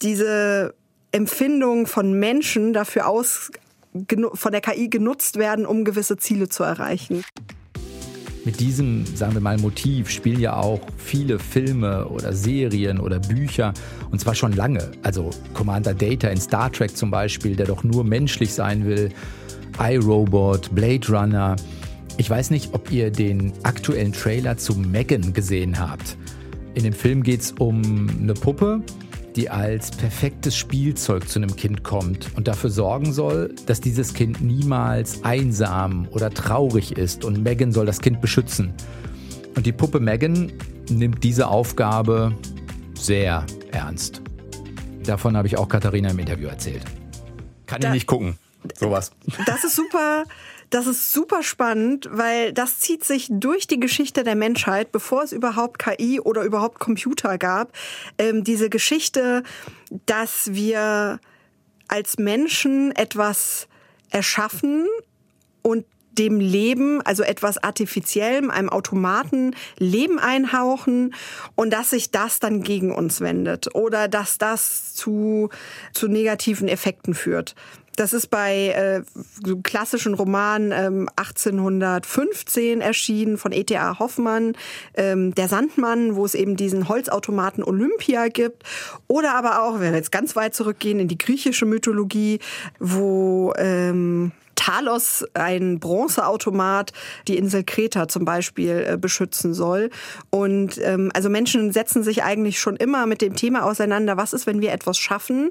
diese 0.00 0.74
Empfindung 1.12 1.86
von 1.86 2.12
Menschen 2.12 2.72
dafür 2.72 3.06
aus 3.08 3.50
von 4.34 4.52
der 4.52 4.62
KI 4.62 4.88
genutzt 4.88 5.36
werden, 5.36 5.66
um 5.66 5.84
gewisse 5.84 6.16
Ziele 6.16 6.48
zu 6.48 6.62
erreichen. 6.62 7.24
Mit 8.44 8.58
diesem, 8.58 9.06
sagen 9.06 9.34
wir 9.34 9.40
mal, 9.40 9.56
Motiv 9.58 10.10
spielen 10.10 10.40
ja 10.40 10.56
auch 10.56 10.80
viele 10.96 11.38
Filme 11.38 12.08
oder 12.08 12.32
Serien 12.32 12.98
oder 12.98 13.20
Bücher 13.20 13.72
und 14.10 14.20
zwar 14.20 14.34
schon 14.34 14.52
lange. 14.52 14.90
Also 15.02 15.30
Commander 15.54 15.94
Data 15.94 16.28
in 16.28 16.40
Star 16.40 16.72
Trek 16.72 16.96
zum 16.96 17.10
Beispiel, 17.10 17.54
der 17.54 17.66
doch 17.66 17.84
nur 17.84 18.02
menschlich 18.02 18.52
sein 18.52 18.84
will, 18.84 19.10
iRobot, 19.78 20.74
Blade 20.74 21.06
Runner. 21.08 21.56
Ich 22.16 22.28
weiß 22.28 22.50
nicht, 22.50 22.74
ob 22.74 22.90
ihr 22.90 23.12
den 23.12 23.52
aktuellen 23.62 24.12
Trailer 24.12 24.56
zu 24.56 24.74
Megan 24.74 25.32
gesehen 25.32 25.78
habt. 25.78 26.16
In 26.74 26.82
dem 26.82 26.92
Film 26.92 27.22
geht 27.22 27.42
es 27.42 27.52
um 27.52 28.08
eine 28.20 28.34
Puppe, 28.34 28.82
die 29.36 29.48
als 29.48 29.90
perfektes 29.90 30.56
Spielzeug 30.56 31.28
zu 31.28 31.38
einem 31.38 31.56
Kind 31.56 31.82
kommt 31.82 32.28
und 32.36 32.48
dafür 32.48 32.70
sorgen 32.70 33.12
soll, 33.12 33.54
dass 33.66 33.80
dieses 33.80 34.12
Kind 34.14 34.40
niemals 34.42 35.24
einsam 35.24 36.06
oder 36.10 36.30
traurig 36.30 36.92
ist 36.98 37.24
und 37.24 37.42
Megan 37.42 37.72
soll 37.72 37.86
das 37.86 38.00
Kind 38.00 38.20
beschützen. 38.20 38.72
Und 39.56 39.66
die 39.66 39.72
Puppe 39.72 40.00
Megan 40.00 40.52
nimmt 40.90 41.24
diese 41.24 41.48
Aufgabe 41.48 42.34
sehr 42.94 43.44
ernst. 43.70 44.20
Davon 45.04 45.36
habe 45.36 45.48
ich 45.48 45.56
auch 45.58 45.68
Katharina 45.68 46.10
im 46.10 46.18
Interview 46.18 46.48
erzählt. 46.48 46.82
Kann 47.66 47.78
ich 47.80 47.86
Da- 47.86 47.92
nicht 47.92 48.06
gucken. 48.06 48.36
Sowas. 48.78 49.10
Das 49.46 49.64
ist 49.64 49.74
super, 49.74 50.22
das 50.72 50.86
ist 50.86 51.12
super 51.12 51.42
spannend, 51.42 52.08
weil 52.10 52.52
das 52.52 52.78
zieht 52.78 53.04
sich 53.04 53.28
durch 53.30 53.66
die 53.66 53.78
Geschichte 53.78 54.24
der 54.24 54.34
Menschheit, 54.34 54.90
bevor 54.90 55.22
es 55.22 55.32
überhaupt 55.32 55.78
KI 55.78 56.18
oder 56.18 56.44
überhaupt 56.44 56.78
Computer 56.78 57.36
gab. 57.36 57.72
Ähm, 58.16 58.42
diese 58.42 58.70
Geschichte, 58.70 59.42
dass 60.06 60.54
wir 60.54 61.20
als 61.88 62.16
Menschen 62.18 62.90
etwas 62.96 63.68
erschaffen 64.10 64.86
und 65.60 65.84
dem 66.18 66.40
Leben, 66.40 67.00
also 67.02 67.22
etwas 67.22 67.62
Artifiziellem, 67.62 68.50
einem 68.50 68.68
Automaten 68.68 69.54
Leben 69.78 70.18
einhauchen 70.18 71.14
und 71.54 71.72
dass 71.72 71.90
sich 71.90 72.10
das 72.10 72.38
dann 72.38 72.62
gegen 72.62 72.94
uns 72.94 73.20
wendet 73.20 73.74
oder 73.74 74.08
dass 74.08 74.38
das 74.38 74.94
zu, 74.94 75.48
zu 75.92 76.08
negativen 76.08 76.68
Effekten 76.68 77.14
führt. 77.14 77.54
Das 77.96 78.12
ist 78.12 78.28
bei 78.28 78.68
äh, 78.68 79.02
klassischen 79.62 80.14
Romanen 80.14 80.72
ähm, 80.72 81.08
1815 81.16 82.80
erschienen 82.80 83.36
von 83.36 83.52
E.T.A. 83.52 83.98
Hoffmann, 83.98 84.56
ähm, 84.94 85.34
Der 85.34 85.48
Sandmann, 85.48 86.16
wo 86.16 86.24
es 86.24 86.34
eben 86.34 86.56
diesen 86.56 86.88
Holzautomaten 86.88 87.62
Olympia 87.62 88.28
gibt. 88.28 88.62
Oder 89.08 89.34
aber 89.34 89.62
auch, 89.62 89.74
wenn 89.74 89.92
wir 89.92 89.98
jetzt 89.98 90.12
ganz 90.12 90.36
weit 90.36 90.54
zurückgehen 90.54 91.00
in 91.00 91.08
die 91.08 91.18
griechische 91.18 91.66
Mythologie, 91.66 92.38
wo 92.78 93.52
ähm, 93.58 94.32
Talos, 94.54 95.24
ein 95.34 95.80
Bronzeautomat, 95.80 96.92
die 97.26 97.36
Insel 97.36 97.64
Kreta 97.64 98.06
zum 98.06 98.24
Beispiel 98.24 98.86
äh, 98.86 98.96
beschützen 98.96 99.54
soll. 99.54 99.90
Und 100.30 100.78
ähm, 100.82 101.10
also 101.14 101.28
Menschen 101.28 101.72
setzen 101.72 102.02
sich 102.02 102.22
eigentlich 102.22 102.60
schon 102.60 102.76
immer 102.76 103.06
mit 103.06 103.22
dem 103.22 103.34
Thema 103.34 103.64
auseinander, 103.64 104.16
was 104.16 104.32
ist, 104.32 104.46
wenn 104.46 104.60
wir 104.60 104.72
etwas 104.72 104.98
schaffen 104.98 105.50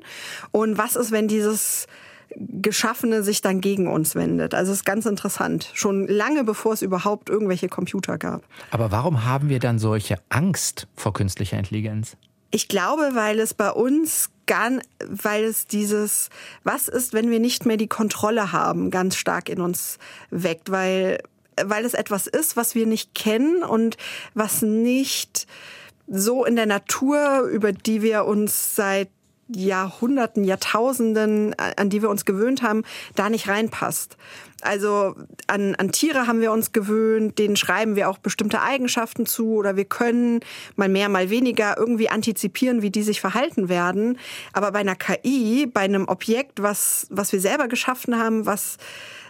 und 0.51 0.77
was 0.77 0.95
ist, 0.95 1.11
wenn 1.11 1.27
dieses 1.27 1.87
Geschaffene 2.35 3.23
sich 3.23 3.41
dann 3.41 3.61
gegen 3.61 3.87
uns 3.87 4.15
wendet. 4.15 4.53
Also 4.53 4.71
es 4.71 4.79
ist 4.79 4.85
ganz 4.85 5.05
interessant. 5.05 5.69
Schon 5.73 6.07
lange 6.07 6.43
bevor 6.43 6.73
es 6.73 6.81
überhaupt 6.81 7.29
irgendwelche 7.29 7.69
Computer 7.69 8.17
gab. 8.17 8.43
Aber 8.71 8.91
warum 8.91 9.25
haben 9.25 9.49
wir 9.49 9.59
dann 9.59 9.79
solche 9.79 10.17
Angst 10.29 10.87
vor 10.95 11.13
künstlicher 11.13 11.57
Intelligenz? 11.57 12.15
Ich 12.51 12.67
glaube, 12.67 13.11
weil 13.13 13.39
es 13.39 13.53
bei 13.53 13.71
uns 13.71 14.29
gar, 14.45 14.71
weil 15.07 15.45
es 15.45 15.67
dieses, 15.67 16.29
was 16.63 16.87
ist, 16.89 17.13
wenn 17.13 17.29
wir 17.29 17.39
nicht 17.39 17.65
mehr 17.65 17.77
die 17.77 17.87
Kontrolle 17.87 18.51
haben, 18.51 18.91
ganz 18.91 19.15
stark 19.15 19.47
in 19.47 19.61
uns 19.61 19.97
weckt, 20.29 20.71
weil, 20.71 21.23
weil 21.63 21.85
es 21.85 21.93
etwas 21.93 22.27
ist, 22.27 22.57
was 22.57 22.75
wir 22.75 22.85
nicht 22.85 23.15
kennen 23.15 23.63
und 23.63 23.95
was 24.33 24.61
nicht 24.61 25.47
so 26.07 26.43
in 26.43 26.57
der 26.57 26.65
Natur, 26.65 27.43
über 27.43 27.71
die 27.71 28.01
wir 28.01 28.25
uns 28.25 28.75
seit 28.75 29.09
Jahrhunderten, 29.55 30.43
Jahrtausenden, 30.43 31.53
an 31.57 31.89
die 31.89 32.01
wir 32.01 32.09
uns 32.09 32.25
gewöhnt 32.25 32.61
haben, 32.61 32.83
da 33.15 33.29
nicht 33.29 33.47
reinpasst. 33.47 34.17
Also 34.61 35.15
an, 35.47 35.75
an 35.75 35.91
Tiere 35.91 36.27
haben 36.27 36.39
wir 36.39 36.51
uns 36.51 36.71
gewöhnt, 36.71 37.39
denen 37.39 37.55
schreiben 37.55 37.95
wir 37.95 38.09
auch 38.09 38.19
bestimmte 38.19 38.61
Eigenschaften 38.61 39.25
zu 39.25 39.55
oder 39.55 39.75
wir 39.75 39.85
können 39.85 40.41
mal 40.75 40.87
mehr, 40.87 41.09
mal 41.09 41.29
weniger 41.29 41.77
irgendwie 41.77 42.09
antizipieren, 42.09 42.81
wie 42.81 42.91
die 42.91 43.03
sich 43.03 43.21
verhalten 43.21 43.69
werden. 43.69 44.19
Aber 44.53 44.71
bei 44.71 44.79
einer 44.79 44.95
KI, 44.95 45.65
bei 45.65 45.81
einem 45.81 46.07
Objekt, 46.07 46.61
was, 46.61 47.07
was 47.09 47.33
wir 47.33 47.41
selber 47.41 47.67
geschaffen 47.67 48.17
haben, 48.17 48.45
was, 48.45 48.77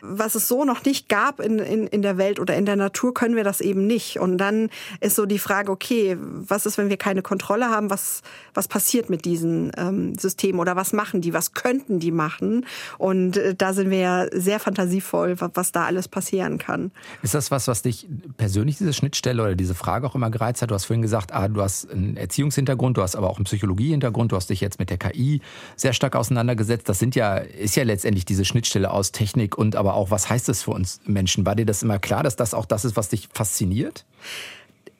was 0.01 0.35
es 0.35 0.47
so 0.47 0.65
noch 0.65 0.83
nicht 0.85 1.09
gab 1.09 1.39
in, 1.39 1.59
in, 1.59 1.87
in 1.87 2.01
der 2.01 2.17
Welt 2.17 2.39
oder 2.39 2.55
in 2.55 2.65
der 2.65 2.75
Natur, 2.75 3.13
können 3.13 3.35
wir 3.35 3.43
das 3.43 3.61
eben 3.61 3.87
nicht. 3.87 4.19
Und 4.19 4.37
dann 4.37 4.69
ist 4.99 5.15
so 5.15 5.25
die 5.25 5.39
Frage, 5.39 5.71
okay, 5.71 6.17
was 6.19 6.65
ist, 6.65 6.77
wenn 6.77 6.89
wir 6.89 6.97
keine 6.97 7.21
Kontrolle 7.21 7.69
haben? 7.69 7.89
Was, 7.89 8.21
was 8.53 8.67
passiert 8.67 9.09
mit 9.09 9.25
diesen 9.25 9.71
ähm, 9.77 10.15
Systemen 10.17 10.59
oder 10.59 10.75
was 10.75 10.93
machen 10.93 11.21
die? 11.21 11.33
Was 11.33 11.53
könnten 11.53 11.99
die 11.99 12.11
machen? 12.11 12.65
Und 12.97 13.37
äh, 13.37 13.55
da 13.55 13.73
sind 13.73 13.89
wir 13.89 13.99
ja 13.99 14.25
sehr 14.31 14.59
fantasievoll, 14.59 15.39
wa- 15.39 15.51
was 15.53 15.71
da 15.71 15.85
alles 15.85 16.07
passieren 16.07 16.57
kann. 16.57 16.91
Ist 17.21 17.33
das 17.33 17.51
was, 17.51 17.67
was 17.67 17.81
dich 17.81 18.07
persönlich, 18.37 18.77
diese 18.77 18.93
Schnittstelle 18.93 19.41
oder 19.43 19.55
diese 19.55 19.75
Frage 19.75 20.07
auch 20.07 20.15
immer 20.15 20.29
gereizt 20.31 20.61
hat? 20.61 20.71
Du 20.71 20.75
hast 20.75 20.85
vorhin 20.85 21.01
gesagt, 21.01 21.33
ah, 21.33 21.47
du 21.47 21.61
hast 21.61 21.91
einen 21.91 22.17
Erziehungshintergrund, 22.17 22.97
du 22.97 23.01
hast 23.01 23.15
aber 23.15 23.29
auch 23.29 23.37
einen 23.37 23.45
Psychologiehintergrund, 23.45 24.31
du 24.31 24.35
hast 24.35 24.49
dich 24.49 24.61
jetzt 24.61 24.79
mit 24.79 24.89
der 24.89 24.97
KI 24.97 25.41
sehr 25.75 25.93
stark 25.93 26.15
auseinandergesetzt. 26.15 26.87
Das 26.89 26.99
sind 26.99 27.15
ja, 27.15 27.35
ist 27.37 27.75
ja 27.75 27.83
letztendlich 27.83 28.25
diese 28.25 28.45
Schnittstelle 28.45 28.91
aus 28.91 29.11
Technik 29.11 29.57
und 29.57 29.75
aber 29.75 29.90
auch, 29.93 30.11
was 30.11 30.29
heißt 30.29 30.49
das 30.49 30.63
für 30.63 30.71
uns 30.71 31.01
Menschen? 31.05 31.45
War 31.45 31.55
dir 31.55 31.65
das 31.65 31.83
immer 31.83 31.99
klar, 31.99 32.23
dass 32.23 32.35
das 32.35 32.53
auch 32.53 32.65
das 32.65 32.85
ist, 32.85 32.95
was 32.95 33.09
dich 33.09 33.29
fasziniert? 33.33 34.05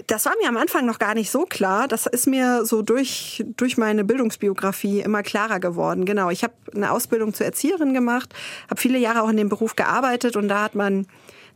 Das 0.07 0.25
war 0.25 0.33
mir 0.41 0.49
am 0.49 0.57
Anfang 0.57 0.85
noch 0.85 0.99
gar 0.99 1.13
nicht 1.13 1.31
so 1.31 1.45
klar. 1.45 1.87
Das 1.87 2.05
ist 2.05 2.27
mir 2.27 2.65
so 2.65 2.81
durch, 2.81 3.43
durch 3.55 3.77
meine 3.77 4.03
Bildungsbiografie 4.03 5.01
immer 5.01 5.23
klarer 5.23 5.59
geworden. 5.59 6.05
Genau, 6.05 6.29
ich 6.29 6.43
habe 6.43 6.53
eine 6.75 6.91
Ausbildung 6.91 7.33
zur 7.33 7.45
Erzieherin 7.45 7.93
gemacht, 7.93 8.33
habe 8.69 8.81
viele 8.81 8.97
Jahre 8.97 9.21
auch 9.21 9.29
in 9.29 9.37
dem 9.37 9.49
Beruf 9.49 9.75
gearbeitet 9.75 10.35
und 10.35 10.47
da 10.47 10.63
hat 10.63 10.75
man 10.75 11.07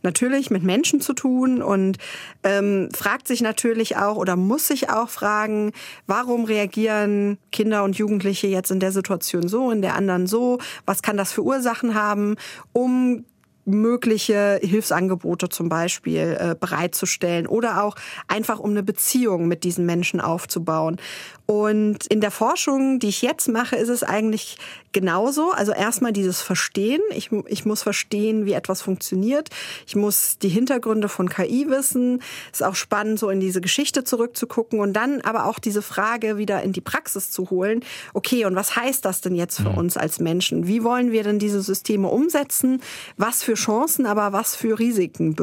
natürlich 0.06 0.50
mit 0.50 0.62
Menschen 0.62 1.02
zu 1.02 1.12
tun 1.12 1.60
und 1.60 1.98
ähm, 2.42 2.88
fragt 2.94 3.28
sich 3.28 3.42
natürlich 3.42 3.98
auch 3.98 4.16
oder 4.16 4.36
muss 4.36 4.68
sich 4.68 4.88
auch 4.88 5.10
fragen, 5.10 5.72
warum 6.06 6.44
reagieren 6.44 7.36
Kinder 7.52 7.84
und 7.84 7.98
Jugendliche 7.98 8.46
jetzt 8.46 8.70
in 8.70 8.80
der 8.80 8.92
Situation 8.92 9.48
so, 9.48 9.70
in 9.70 9.82
der 9.82 9.94
anderen 9.94 10.26
so? 10.26 10.58
Was 10.86 11.02
kann 11.02 11.18
das 11.18 11.32
für 11.32 11.42
Ursachen 11.42 11.94
haben, 11.94 12.36
um 12.72 13.26
mögliche 13.66 14.60
Hilfsangebote 14.62 15.48
zum 15.48 15.68
Beispiel 15.68 16.36
äh, 16.38 16.54
bereitzustellen 16.58 17.46
oder 17.46 17.82
auch 17.82 17.96
einfach 18.28 18.60
um 18.60 18.70
eine 18.70 18.84
Beziehung 18.84 19.48
mit 19.48 19.64
diesen 19.64 19.84
Menschen 19.84 20.20
aufzubauen. 20.20 20.98
Und 21.46 22.06
in 22.06 22.20
der 22.20 22.30
Forschung, 22.30 23.00
die 23.00 23.08
ich 23.08 23.22
jetzt 23.22 23.48
mache, 23.48 23.76
ist 23.76 23.88
es 23.88 24.04
eigentlich 24.04 24.56
genauso. 24.96 25.50
Also 25.50 25.72
erstmal 25.72 26.14
dieses 26.14 26.40
Verstehen. 26.40 27.02
Ich, 27.14 27.30
ich 27.48 27.66
muss 27.66 27.82
verstehen, 27.82 28.46
wie 28.46 28.54
etwas 28.54 28.80
funktioniert. 28.80 29.50
Ich 29.86 29.94
muss 29.94 30.38
die 30.38 30.48
Hintergründe 30.48 31.10
von 31.10 31.28
KI 31.28 31.66
wissen. 31.68 32.22
Ist 32.50 32.62
auch 32.62 32.74
spannend, 32.74 33.18
so 33.18 33.28
in 33.28 33.38
diese 33.38 33.60
Geschichte 33.60 34.04
zurückzugucken 34.04 34.80
und 34.80 34.94
dann 34.94 35.20
aber 35.20 35.44
auch 35.44 35.58
diese 35.58 35.82
Frage 35.82 36.38
wieder 36.38 36.62
in 36.62 36.72
die 36.72 36.80
Praxis 36.80 37.30
zu 37.30 37.50
holen. 37.50 37.80
Okay, 38.14 38.46
und 38.46 38.56
was 38.56 38.74
heißt 38.74 39.04
das 39.04 39.20
denn 39.20 39.34
jetzt 39.34 39.58
für 39.58 39.68
mhm. 39.68 39.76
uns 39.76 39.98
als 39.98 40.18
Menschen? 40.18 40.66
Wie 40.66 40.82
wollen 40.82 41.12
wir 41.12 41.24
denn 41.24 41.38
diese 41.38 41.60
Systeme 41.60 42.08
umsetzen? 42.08 42.80
Was 43.18 43.42
für 43.42 43.52
Chancen, 43.52 44.06
aber 44.06 44.32
was 44.32 44.56
für 44.56 44.78
Risiken 44.78 45.36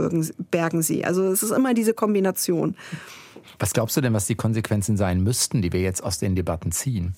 bergen 0.49 0.81
sie? 0.81 1.05
Also 1.05 1.27
es 1.27 1.43
ist 1.43 1.51
immer 1.51 1.75
diese 1.75 1.93
Kombination. 1.93 2.75
Was 3.59 3.71
glaubst 3.73 3.95
du 3.97 4.01
denn, 4.01 4.15
was 4.15 4.25
die 4.25 4.33
Konsequenzen 4.33 4.97
sein 4.97 5.21
müssten, 5.21 5.61
die 5.61 5.71
wir 5.71 5.81
jetzt 5.81 6.03
aus 6.03 6.17
den 6.17 6.33
Debatten 6.33 6.71
ziehen? 6.71 7.13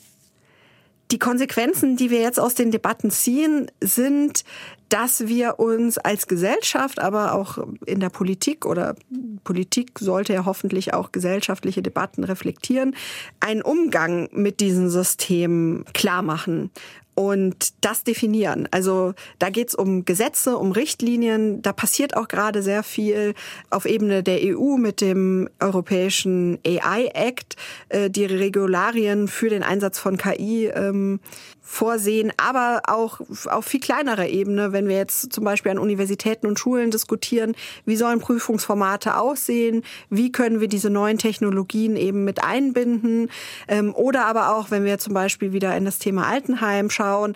Die 1.11 1.19
Konsequenzen, 1.19 1.97
die 1.97 2.09
wir 2.09 2.21
jetzt 2.21 2.39
aus 2.39 2.55
den 2.55 2.71
Debatten 2.71 3.11
ziehen, 3.11 3.71
sind, 3.79 4.43
dass 4.89 5.27
wir 5.27 5.59
uns 5.59 5.97
als 5.97 6.27
Gesellschaft, 6.27 6.99
aber 6.99 7.33
auch 7.33 7.57
in 7.85 7.99
der 7.99 8.09
Politik 8.09 8.65
oder 8.65 8.95
Politik 9.43 9.99
sollte 9.99 10.33
ja 10.33 10.45
hoffentlich 10.45 10.93
auch 10.93 11.11
gesellschaftliche 11.11 11.81
Debatten 11.81 12.23
reflektieren, 12.23 12.95
einen 13.39 13.61
Umgang 13.61 14.29
mit 14.31 14.59
diesen 14.59 14.89
Systemen 14.89 15.85
klar 15.93 16.21
machen 16.21 16.71
und 17.15 17.73
das 17.81 18.03
definieren. 18.03 18.67
Also 18.71 19.13
da 19.39 19.49
geht's 19.49 19.73
um 19.73 20.03
Gesetze, 20.03 20.57
um 20.57 20.73
Richtlinien. 20.73 21.61
Da 21.61 21.71
passiert 21.71 22.15
auch 22.15 22.27
gerade 22.27 22.61
sehr 22.61 22.83
viel 22.83 23.33
auf 23.69 23.85
Ebene 23.85 24.21
der 24.21 24.39
EU 24.43 24.75
mit 24.77 24.99
dem 24.99 25.49
Europäischen 25.61 26.59
AI 26.65 27.09
Act, 27.13 27.55
äh, 27.89 28.09
die 28.09 28.25
Regularien 28.25 29.29
für 29.29 29.49
den 29.49 29.63
Einsatz 29.63 29.97
von 29.97 30.17
KI 30.17 30.67
ähm, 30.67 31.21
vorsehen, 31.61 32.31
aber 32.37 32.83
auch 32.87 33.21
auf 33.45 33.65
viel 33.65 33.79
kleinerer 33.79 34.27
Ebene, 34.27 34.71
wenn 34.75 34.87
wir 34.87 34.97
jetzt 34.97 35.33
zum 35.33 35.43
Beispiel 35.43 35.71
an 35.71 35.79
Universitäten 35.79 36.45
und 36.45 36.59
Schulen 36.59 36.91
diskutieren, 36.91 37.55
wie 37.85 37.95
sollen 37.95 38.19
Prüfungsformate 38.19 39.17
aussehen, 39.17 39.83
wie 40.11 40.31
können 40.31 40.59
wir 40.59 40.67
diese 40.67 40.91
neuen 40.91 41.17
Technologien 41.17 41.95
eben 41.95 42.23
mit 42.25 42.43
einbinden 42.43 43.31
ähm, 43.67 43.95
oder 43.95 44.27
aber 44.27 44.55
auch, 44.55 44.69
wenn 44.69 44.83
wir 44.83 44.99
zum 44.99 45.13
Beispiel 45.15 45.53
wieder 45.53 45.75
in 45.75 45.85
das 45.85 45.97
Thema 45.97 46.27
Altenheim 46.27 46.91
schauen, 46.91 47.35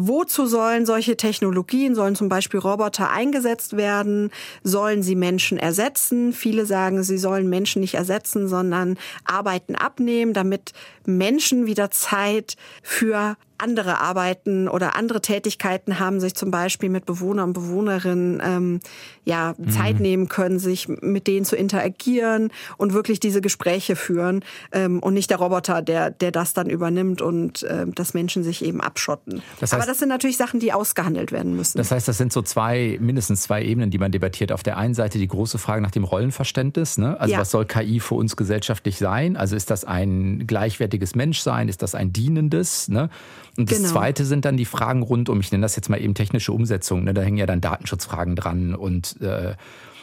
Wozu 0.00 0.46
sollen 0.46 0.86
solche 0.86 1.16
Technologien, 1.16 1.96
sollen 1.96 2.14
zum 2.14 2.28
Beispiel 2.28 2.60
Roboter 2.60 3.10
eingesetzt 3.10 3.76
werden? 3.76 4.30
Sollen 4.62 5.02
sie 5.02 5.16
Menschen 5.16 5.58
ersetzen? 5.58 6.32
Viele 6.32 6.66
sagen, 6.66 7.02
sie 7.02 7.18
sollen 7.18 7.50
Menschen 7.50 7.80
nicht 7.80 7.94
ersetzen, 7.94 8.46
sondern 8.46 8.96
Arbeiten 9.24 9.74
abnehmen, 9.74 10.34
damit 10.34 10.72
Menschen 11.08 11.66
wieder 11.66 11.90
Zeit 11.90 12.56
für 12.82 13.36
andere 13.58 14.00
Arbeiten 14.00 14.68
oder 14.68 14.96
andere 14.96 15.20
Tätigkeiten 15.20 15.98
haben, 15.98 16.20
sich 16.20 16.34
zum 16.34 16.50
Beispiel 16.50 16.88
mit 16.88 17.06
Bewohnern 17.06 17.48
und 17.48 17.52
Bewohnerinnen 17.54 18.40
ähm, 18.42 18.80
ja, 19.24 19.54
mhm. 19.58 19.70
Zeit 19.70 20.00
nehmen 20.00 20.28
können, 20.28 20.58
sich 20.58 20.88
mit 20.88 21.26
denen 21.26 21.44
zu 21.44 21.56
interagieren 21.56 22.50
und 22.76 22.94
wirklich 22.94 23.20
diese 23.20 23.40
Gespräche 23.40 23.96
führen 23.96 24.44
ähm, 24.72 25.00
und 25.00 25.14
nicht 25.14 25.30
der 25.30 25.38
Roboter, 25.38 25.82
der, 25.82 26.10
der 26.10 26.30
das 26.30 26.54
dann 26.54 26.70
übernimmt 26.70 27.20
und 27.20 27.64
äh, 27.64 27.86
dass 27.86 28.14
Menschen 28.14 28.44
sich 28.44 28.64
eben 28.64 28.80
abschotten. 28.80 29.42
Das 29.60 29.72
heißt, 29.72 29.82
Aber 29.82 29.86
das 29.86 29.98
sind 29.98 30.08
natürlich 30.08 30.36
Sachen, 30.36 30.60
die 30.60 30.72
ausgehandelt 30.72 31.32
werden 31.32 31.56
müssen. 31.56 31.78
Das 31.78 31.90
heißt, 31.90 32.06
das 32.06 32.16
sind 32.16 32.32
so 32.32 32.42
zwei, 32.42 32.96
mindestens 33.00 33.42
zwei 33.42 33.64
Ebenen, 33.64 33.90
die 33.90 33.98
man 33.98 34.12
debattiert. 34.12 34.52
Auf 34.52 34.62
der 34.62 34.78
einen 34.78 34.94
Seite 34.94 35.18
die 35.18 35.28
große 35.28 35.58
Frage 35.58 35.82
nach 35.82 35.90
dem 35.90 36.04
Rollenverständnis. 36.04 36.96
Ne? 36.96 37.18
Also 37.20 37.32
ja. 37.32 37.40
was 37.40 37.50
soll 37.50 37.66
KI 37.66 37.98
für 37.98 38.14
uns 38.14 38.36
gesellschaftlich 38.36 38.98
sein? 38.98 39.36
Also 39.36 39.56
ist 39.56 39.70
das 39.70 39.84
ein 39.84 40.46
gleichwertiges 40.46 40.97
Menschsein? 41.14 41.68
Ist 41.68 41.82
das 41.82 41.94
ein 41.94 42.12
dienendes? 42.12 42.88
Ne? 42.88 43.10
Und 43.56 43.70
das 43.70 43.78
genau. 43.78 43.90
Zweite 43.90 44.24
sind 44.24 44.44
dann 44.44 44.56
die 44.56 44.64
Fragen 44.64 45.02
rund 45.02 45.28
um, 45.28 45.40
ich 45.40 45.52
nenne 45.52 45.62
das 45.62 45.76
jetzt 45.76 45.88
mal 45.88 46.00
eben 46.00 46.14
technische 46.14 46.52
Umsetzung. 46.52 47.04
Ne? 47.04 47.14
Da 47.14 47.22
hängen 47.22 47.38
ja 47.38 47.46
dann 47.46 47.60
Datenschutzfragen 47.60 48.36
dran 48.36 48.74
und 48.74 49.20
äh, 49.20 49.54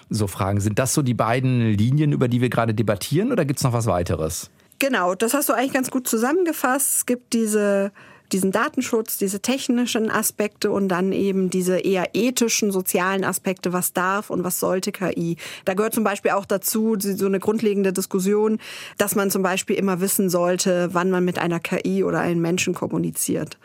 so 0.09 0.27
Fragen. 0.27 0.59
Sind 0.59 0.79
das 0.79 0.93
so 0.93 1.01
die 1.01 1.13
beiden 1.13 1.71
Linien, 1.71 2.11
über 2.11 2.27
die 2.27 2.41
wir 2.41 2.49
gerade 2.49 2.73
debattieren 2.73 3.31
oder 3.31 3.45
gibt 3.45 3.59
es 3.59 3.63
noch 3.63 3.73
was 3.73 3.87
weiteres? 3.87 4.49
Genau, 4.79 5.15
das 5.15 5.33
hast 5.33 5.49
du 5.49 5.53
eigentlich 5.53 5.73
ganz 5.73 5.89
gut 5.89 6.07
zusammengefasst. 6.07 6.97
Es 6.97 7.05
gibt 7.05 7.33
diese 7.33 7.91
diesen 8.31 8.51
Datenschutz, 8.51 9.17
diese 9.17 9.39
technischen 9.39 10.09
Aspekte 10.09 10.71
und 10.71 10.89
dann 10.89 11.11
eben 11.11 11.49
diese 11.49 11.77
eher 11.77 12.09
ethischen, 12.13 12.71
sozialen 12.71 13.23
Aspekte, 13.23 13.73
was 13.73 13.93
darf 13.93 14.29
und 14.29 14.43
was 14.43 14.59
sollte 14.59 14.91
KI. 14.91 15.37
Da 15.65 15.73
gehört 15.73 15.93
zum 15.93 16.03
Beispiel 16.03 16.31
auch 16.31 16.45
dazu 16.45 16.95
so 16.99 17.25
eine 17.25 17.39
grundlegende 17.39 17.93
Diskussion, 17.93 18.59
dass 18.97 19.15
man 19.15 19.31
zum 19.31 19.43
Beispiel 19.43 19.75
immer 19.75 20.01
wissen 20.01 20.29
sollte, 20.29 20.89
wann 20.93 21.11
man 21.11 21.23
mit 21.23 21.39
einer 21.39 21.59
KI 21.59 22.03
oder 22.03 22.19
einem 22.19 22.41
Menschen 22.41 22.73
kommuniziert. 22.73 23.57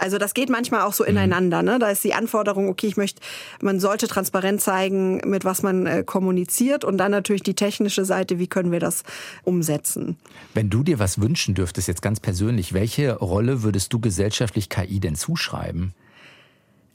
Also 0.00 0.16
das 0.16 0.32
geht 0.32 0.48
manchmal 0.48 0.80
auch 0.82 0.94
so 0.94 1.04
mhm. 1.04 1.10
ineinander. 1.10 1.62
Ne? 1.62 1.78
Da 1.78 1.90
ist 1.90 2.02
die 2.02 2.14
Anforderung, 2.14 2.68
okay, 2.68 2.86
ich 2.86 2.96
möchte, 2.96 3.20
man 3.60 3.80
sollte 3.80 4.08
transparent 4.08 4.62
zeigen, 4.62 5.20
mit 5.28 5.44
was 5.44 5.62
man 5.62 5.86
äh, 5.86 6.02
kommuniziert 6.04 6.84
und 6.84 6.96
dann 6.96 7.10
natürlich 7.10 7.42
die 7.42 7.54
technische 7.54 8.06
Seite, 8.06 8.38
wie 8.38 8.46
können 8.46 8.72
wir 8.72 8.80
das 8.80 9.02
umsetzen. 9.44 10.16
Wenn 10.54 10.70
du 10.70 10.82
dir 10.82 10.98
was 10.98 11.20
wünschen 11.20 11.54
dürftest, 11.54 11.86
jetzt 11.86 12.00
ganz 12.00 12.18
persönlich, 12.18 12.72
welche 12.72 13.16
Rolle 13.16 13.62
würdest 13.62 13.92
du 13.92 14.00
gesellschaftlich 14.00 14.70
KI 14.70 15.00
denn 15.00 15.16
zuschreiben? 15.16 15.92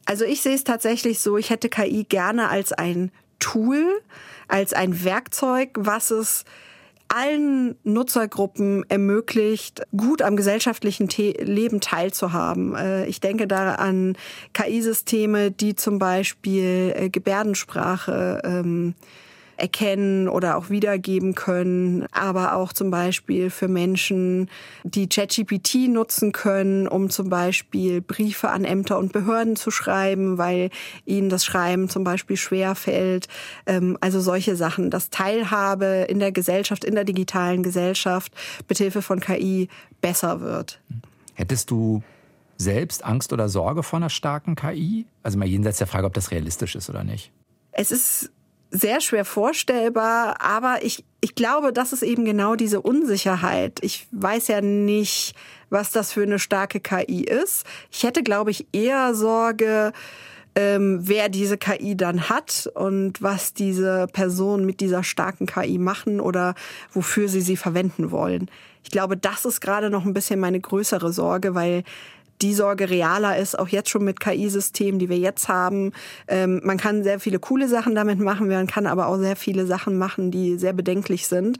Also 0.06 0.26
ich 0.26 0.42
sehe 0.42 0.56
es 0.56 0.64
tatsächlich 0.64 1.20
so, 1.20 1.38
ich 1.38 1.52
hätte 1.52 1.70
KI 1.70 2.06
gerne 2.06 2.50
als 2.50 2.74
ein 2.74 3.12
Tool, 3.40 3.86
als 4.48 4.74
ein 4.74 5.04
Werkzeug, 5.04 5.70
was 5.76 6.10
es 6.10 6.44
allen 7.08 7.76
Nutzergruppen 7.84 8.84
ermöglicht, 8.90 9.84
gut 9.96 10.22
am 10.22 10.36
gesellschaftlichen 10.36 11.08
Leben 11.08 11.82
teilzuhaben. 11.82 12.76
Äh, 12.76 13.06
ich 13.08 13.20
denke 13.20 13.48
da 13.48 13.76
an 13.76 14.18
KI-Systeme, 14.54 15.52
die 15.52 15.76
zum 15.76 16.00
Beispiel 16.00 16.94
äh, 16.96 17.10
Gebärdensprache 17.10 18.42
ähm, 18.44 18.96
erkennen 19.58 20.28
oder 20.28 20.58
auch 20.58 20.70
wiedergeben 20.70 21.36
können, 21.36 22.06
aber 22.12 22.56
auch 22.56 22.74
zum 22.74 22.92
Beispiel 22.92 23.50
für 23.50 23.68
Menschen, 23.68 24.50
die 24.84 25.08
ChatGPT 25.08 25.90
nutzen 25.90 26.32
können, 26.32 26.88
um 26.88 27.10
zum 27.10 27.30
Beispiel 27.30 28.02
Briefe 28.02 28.50
an 28.50 28.66
Ämter 28.66 28.98
und 28.98 29.14
Behörden 29.14 29.56
zu 29.56 29.72
schreiben, 29.72 30.38
weil 30.38 30.70
ihnen 31.06 31.30
das 31.30 31.46
Schreiben 31.46 31.90
zum 31.90 32.04
Beispiel 32.04 32.38
schwer 32.38 32.76
fällt. 32.76 33.28
Ähm, 33.66 33.98
also 34.02 34.20
solche 34.20 34.56
Sachen, 34.56 34.90
dass 34.90 35.10
Teilhabe 35.10 36.06
in 36.10 36.20
der 36.20 36.32
Gesellschaft, 36.32 36.84
in 36.84 36.96
der 36.96 37.04
digitalen 37.04 37.64
Gesellschaft 37.64 38.34
mithilfe 38.68 39.02
von 39.02 39.20
KI 39.20 39.70
besser 40.02 40.42
wird. 40.42 40.80
Hättest 41.34 41.72
du 41.72 42.04
selbst 42.58 43.04
Angst 43.04 43.34
oder 43.34 43.50
Sorge 43.50 43.84
vor 43.84 43.98
einer 43.98 44.10
starken 44.10 44.56
KI? 44.56 45.06
Also 45.24 45.38
mal 45.38 45.48
jenseits 45.48 45.78
der 45.78 45.88
Frage, 45.88 46.08
ob 46.08 46.14
das 46.14 46.32
realistisch 46.32 46.76
ist 46.76 46.90
oder 46.90 47.04
nicht. 47.04 47.32
Es 47.72 47.92
ist 47.92 48.32
sehr 48.76 49.02
schwer 49.02 49.26
vorstellbar, 49.26 50.42
aber 50.42 50.84
ich, 50.84 51.04
ich 51.22 51.36
glaube, 51.36 51.72
das 51.72 51.94
ist 51.94 52.04
eben 52.04 52.26
genau 52.26 52.56
diese 52.56 52.82
Unsicherheit. 52.82 53.80
Ich 53.82 54.08
weiß 54.12 54.48
ja 54.50 54.62
nicht, 54.62 55.36
was 55.70 55.92
das 55.92 56.12
für 56.12 56.24
eine 56.24 56.40
starke 56.40 56.80
KI 56.80 57.24
ist. 57.24 57.66
Ich 57.92 58.04
hätte, 58.04 58.24
glaube 58.24 58.52
ich, 58.52 58.68
eher 58.72 59.16
Sorge, 59.16 59.94
ähm, 60.56 61.00
wer 61.02 61.30
diese 61.30 61.58
KI 61.58 61.98
dann 61.98 62.30
hat 62.30 62.70
und 62.76 63.22
was 63.22 63.54
diese 63.54 64.08
Personen 64.12 64.66
mit 64.66 64.80
dieser 64.80 65.04
starken 65.04 65.46
KI 65.46 65.78
machen 65.78 66.20
oder 66.20 66.56
wofür 66.94 67.28
sie 67.28 67.42
sie 67.42 67.58
verwenden 67.58 68.12
wollen. 68.12 68.50
Ich 68.84 68.92
glaube, 68.92 69.18
das 69.18 69.46
ist 69.46 69.62
gerade 69.62 69.90
noch 69.90 70.06
ein 70.06 70.14
bisschen 70.14 70.40
meine 70.40 70.60
größere 70.60 71.12
Sorge, 71.12 71.56
weil 71.56 71.84
die 72.42 72.54
Sorge 72.54 72.90
realer 72.90 73.38
ist, 73.38 73.58
auch 73.58 73.68
jetzt 73.68 73.90
schon 73.90 74.04
mit 74.04 74.20
KI-Systemen, 74.20 75.00
die 75.00 75.10
wir 75.10 75.18
jetzt 75.18 75.48
haben. 75.48 75.92
Ähm, 76.28 76.62
man 76.64 76.78
kann 76.78 77.04
sehr 77.04 77.20
viele 77.20 77.40
coole 77.40 77.68
Sachen 77.68 77.96
damit 77.96 78.20
machen, 78.20 78.48
man 78.48 78.68
kann 78.68 78.88
aber 78.88 79.08
auch 79.08 79.18
sehr 79.18 79.36
viele 79.36 79.66
Sachen 79.66 79.98
machen, 79.98 80.32
die 80.32 80.58
sehr 80.58 80.74
bedenklich 80.74 81.28
sind. 81.28 81.58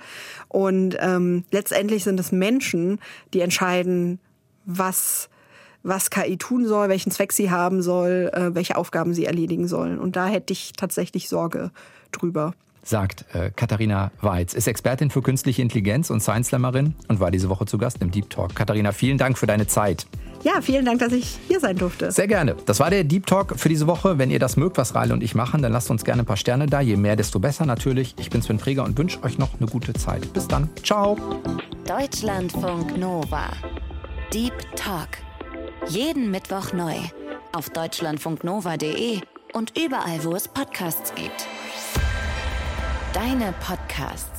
Und 0.48 0.98
ähm, 1.00 1.46
letztendlich 1.52 2.04
sind 2.04 2.20
es 2.20 2.32
Menschen, 2.32 3.00
die 3.34 3.42
entscheiden, 3.42 4.20
was 4.66 5.30
was 5.88 6.10
KI 6.10 6.38
tun 6.38 6.66
soll, 6.66 6.90
welchen 6.90 7.12
Zweck 7.12 7.32
sie 7.32 7.52
haben 7.52 7.84
soll, 7.84 8.32
äh, 8.34 8.56
welche 8.56 8.76
Aufgaben 8.76 9.14
sie 9.14 9.26
erledigen 9.26 9.68
sollen. 9.68 10.00
Und 10.00 10.16
da 10.16 10.26
hätte 10.26 10.52
ich 10.52 10.74
tatsächlich 10.74 11.30
Sorge 11.30 11.70
drüber 12.12 12.56
sagt 12.86 13.26
äh, 13.34 13.52
Katharina 13.56 14.12
Weiz, 14.22 14.54
ist 14.54 14.68
Expertin 14.68 15.10
für 15.10 15.22
künstliche 15.22 15.62
Intelligenz 15.62 16.10
und 16.10 16.22
Science-Slammerin 16.22 16.96
und 17.08 17.20
war 17.20 17.32
diese 17.32 17.50
Woche 17.50 17.66
zu 17.66 17.78
Gast 17.78 18.02
im 18.02 18.12
Deep 18.12 18.30
Talk. 18.30 18.56
Katharina, 18.56 18.92
vielen 18.92 19.18
Dank 19.18 19.38
für 19.38 19.48
deine 19.48 19.68
Zeit. 19.68 20.06
Ja, 20.46 20.62
vielen 20.62 20.86
Dank, 20.86 21.00
dass 21.00 21.12
ich 21.12 21.40
hier 21.48 21.60
sein 21.60 21.76
durfte. 21.76 22.12
Sehr 22.12 22.28
gerne. 22.28 22.56
Das 22.68 22.80
war 22.80 22.92
der 22.92 23.04
Deep 23.04 23.26
Talk 23.26 23.60
für 23.60 23.68
diese 23.68 23.88
Woche. 23.88 24.20
Wenn 24.20 24.30
ihr 24.30 24.38
das 24.38 24.58
mögt, 24.58 24.78
was 24.78 24.94
Reile 24.94 25.12
und 25.12 25.24
ich 25.24 25.34
machen, 25.34 25.64
dann 25.64 25.72
lasst 25.72 25.90
uns 25.90 26.04
gerne 26.04 26.22
ein 26.22 26.28
paar 26.28 26.38
Sterne 26.38 26.68
da. 26.68 26.82
Je 26.82 26.98
mehr, 26.98 27.16
desto 27.16 27.40
besser 27.40 27.66
natürlich. 27.66 28.14
Ich 28.20 28.30
bin 28.30 28.44
Sven 28.44 28.60
Preger 28.60 28.84
und 28.84 28.96
wünsche 28.96 29.24
euch 29.24 29.40
noch 29.40 29.50
eine 29.60 29.68
gute 29.68 29.94
Zeit. 29.94 30.32
Bis 30.34 30.48
dann. 30.48 30.70
Ciao. 30.84 31.18
Deutschlandfunk 31.88 32.96
Nova. 32.96 33.50
Deep 34.32 34.54
Talk. 34.76 35.10
Jeden 35.88 36.30
Mittwoch 36.30 36.74
neu. 36.74 36.94
Auf 37.52 37.72
deutschlandfunknova.de 37.72 39.22
und 39.54 39.74
überall, 39.76 40.24
wo 40.24 40.36
es 40.36 40.48
Podcasts 40.48 41.12
gibt. 41.16 41.48
Deine 43.14 43.52
Podcasts. 43.66 44.35